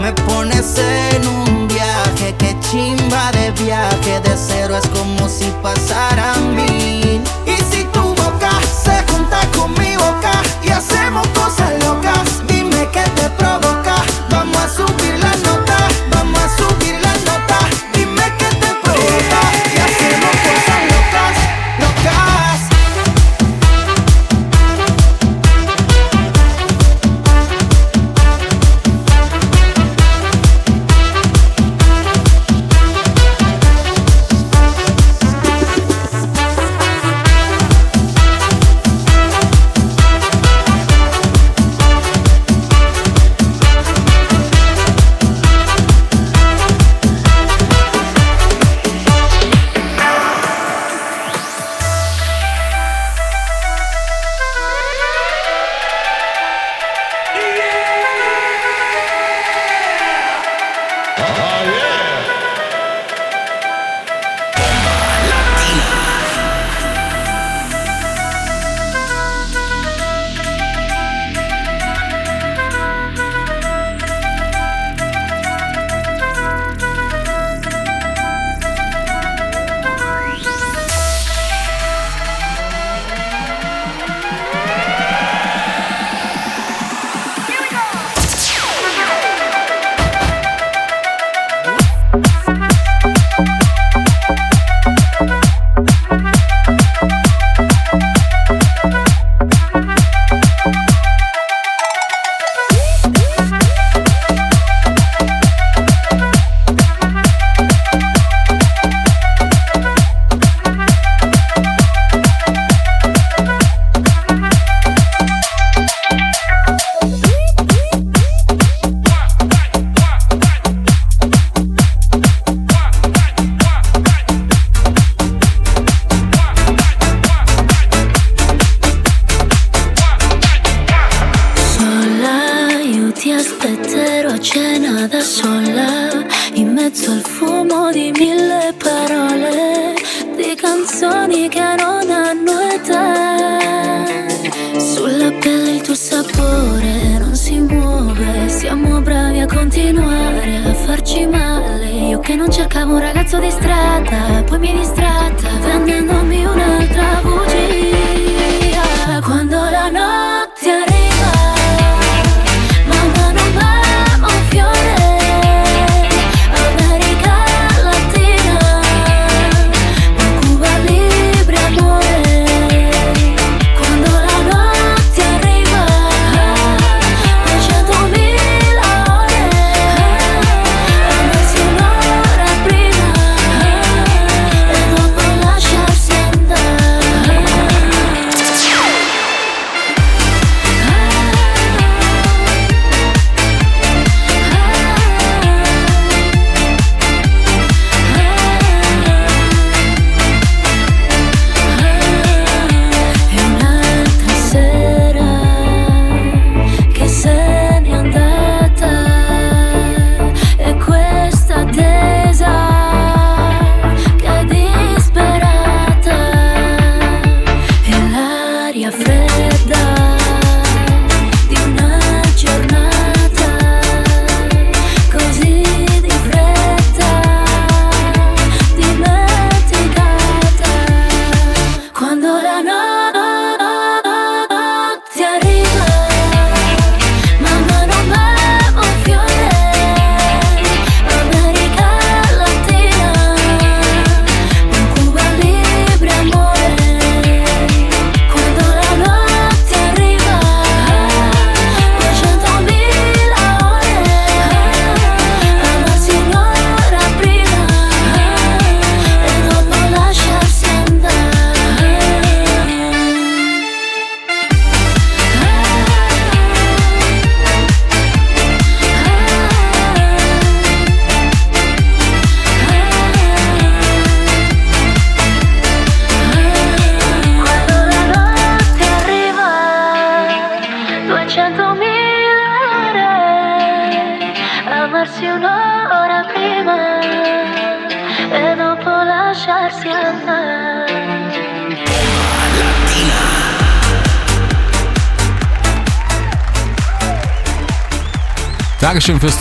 Me 0.00 0.12
pones 0.12 0.78
en 0.78 1.28
un 1.28 1.68
viaje, 1.68 2.34
que 2.38 2.56
chimba 2.60 3.30
de 3.32 3.50
viaje. 3.62 4.20
De 4.20 4.34
cero 4.34 4.76
es 4.76 4.88
como 4.88 5.28
si 5.28 5.52
pasara 5.62 6.32
a 6.34 6.38
mí. 6.38 7.01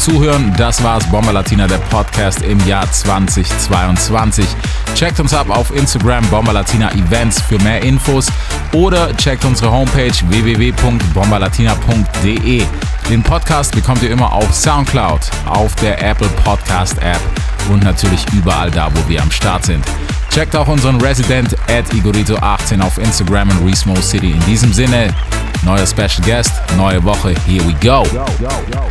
Zuhören. 0.02 0.54
Das 0.58 0.84
war's 0.84 1.06
Bomber 1.12 1.32
Latina, 1.32 1.68
der 1.68 1.78
Podcast 1.78 2.42
im 2.42 2.60
Jahr 2.66 2.92
2022. 2.92 4.48
Checkt 4.96 5.20
uns 5.20 5.32
ab 5.32 5.52
auf 5.52 5.72
Instagram 5.76 6.26
Bomber 6.32 6.54
Latina 6.54 6.92
Events 6.94 7.40
für 7.40 7.60
mehr 7.60 7.84
Infos 7.84 8.26
oder 8.74 9.16
checkt 9.16 9.46
unsere 9.46 9.72
Homepage 9.72 10.12
www.bomberlatina.de. 10.28 12.64
Den 13.12 13.22
Podcast 13.22 13.76
bekommt 13.76 14.02
ihr 14.02 14.10
immer 14.10 14.34
auf 14.34 14.52
Soundcloud, 14.52 15.22
auf 15.46 15.76
der 15.76 16.04
Apple 16.04 16.30
Podcast 16.44 16.98
App 16.98 17.22
und 17.70 17.84
natürlich 17.84 18.26
überall 18.34 18.72
da, 18.72 18.90
wo 18.92 19.08
wir 19.08 19.22
am 19.22 19.30
Start 19.30 19.66
sind. 19.66 19.86
Checkt 20.32 20.56
auch 20.56 20.68
unseren 20.68 21.00
Resident 21.00 21.56
at 21.70 21.86
Igorito18 21.94 22.82
auf 22.82 22.98
Instagram 22.98 23.52
und 23.52 23.70
Resmo 23.70 23.96
City. 23.98 24.32
In 24.32 24.44
diesem 24.46 24.74
Sinne, 24.74 25.14
neuer 25.64 25.86
Special 25.86 26.24
Guest, 26.26 26.54
neue 26.76 27.04
Woche, 27.04 27.36
here 27.46 27.64
we 27.68 27.74
go. 27.74 28.04
Yo, 28.12 28.26
yo, 28.40 28.50
yo. 28.74 28.91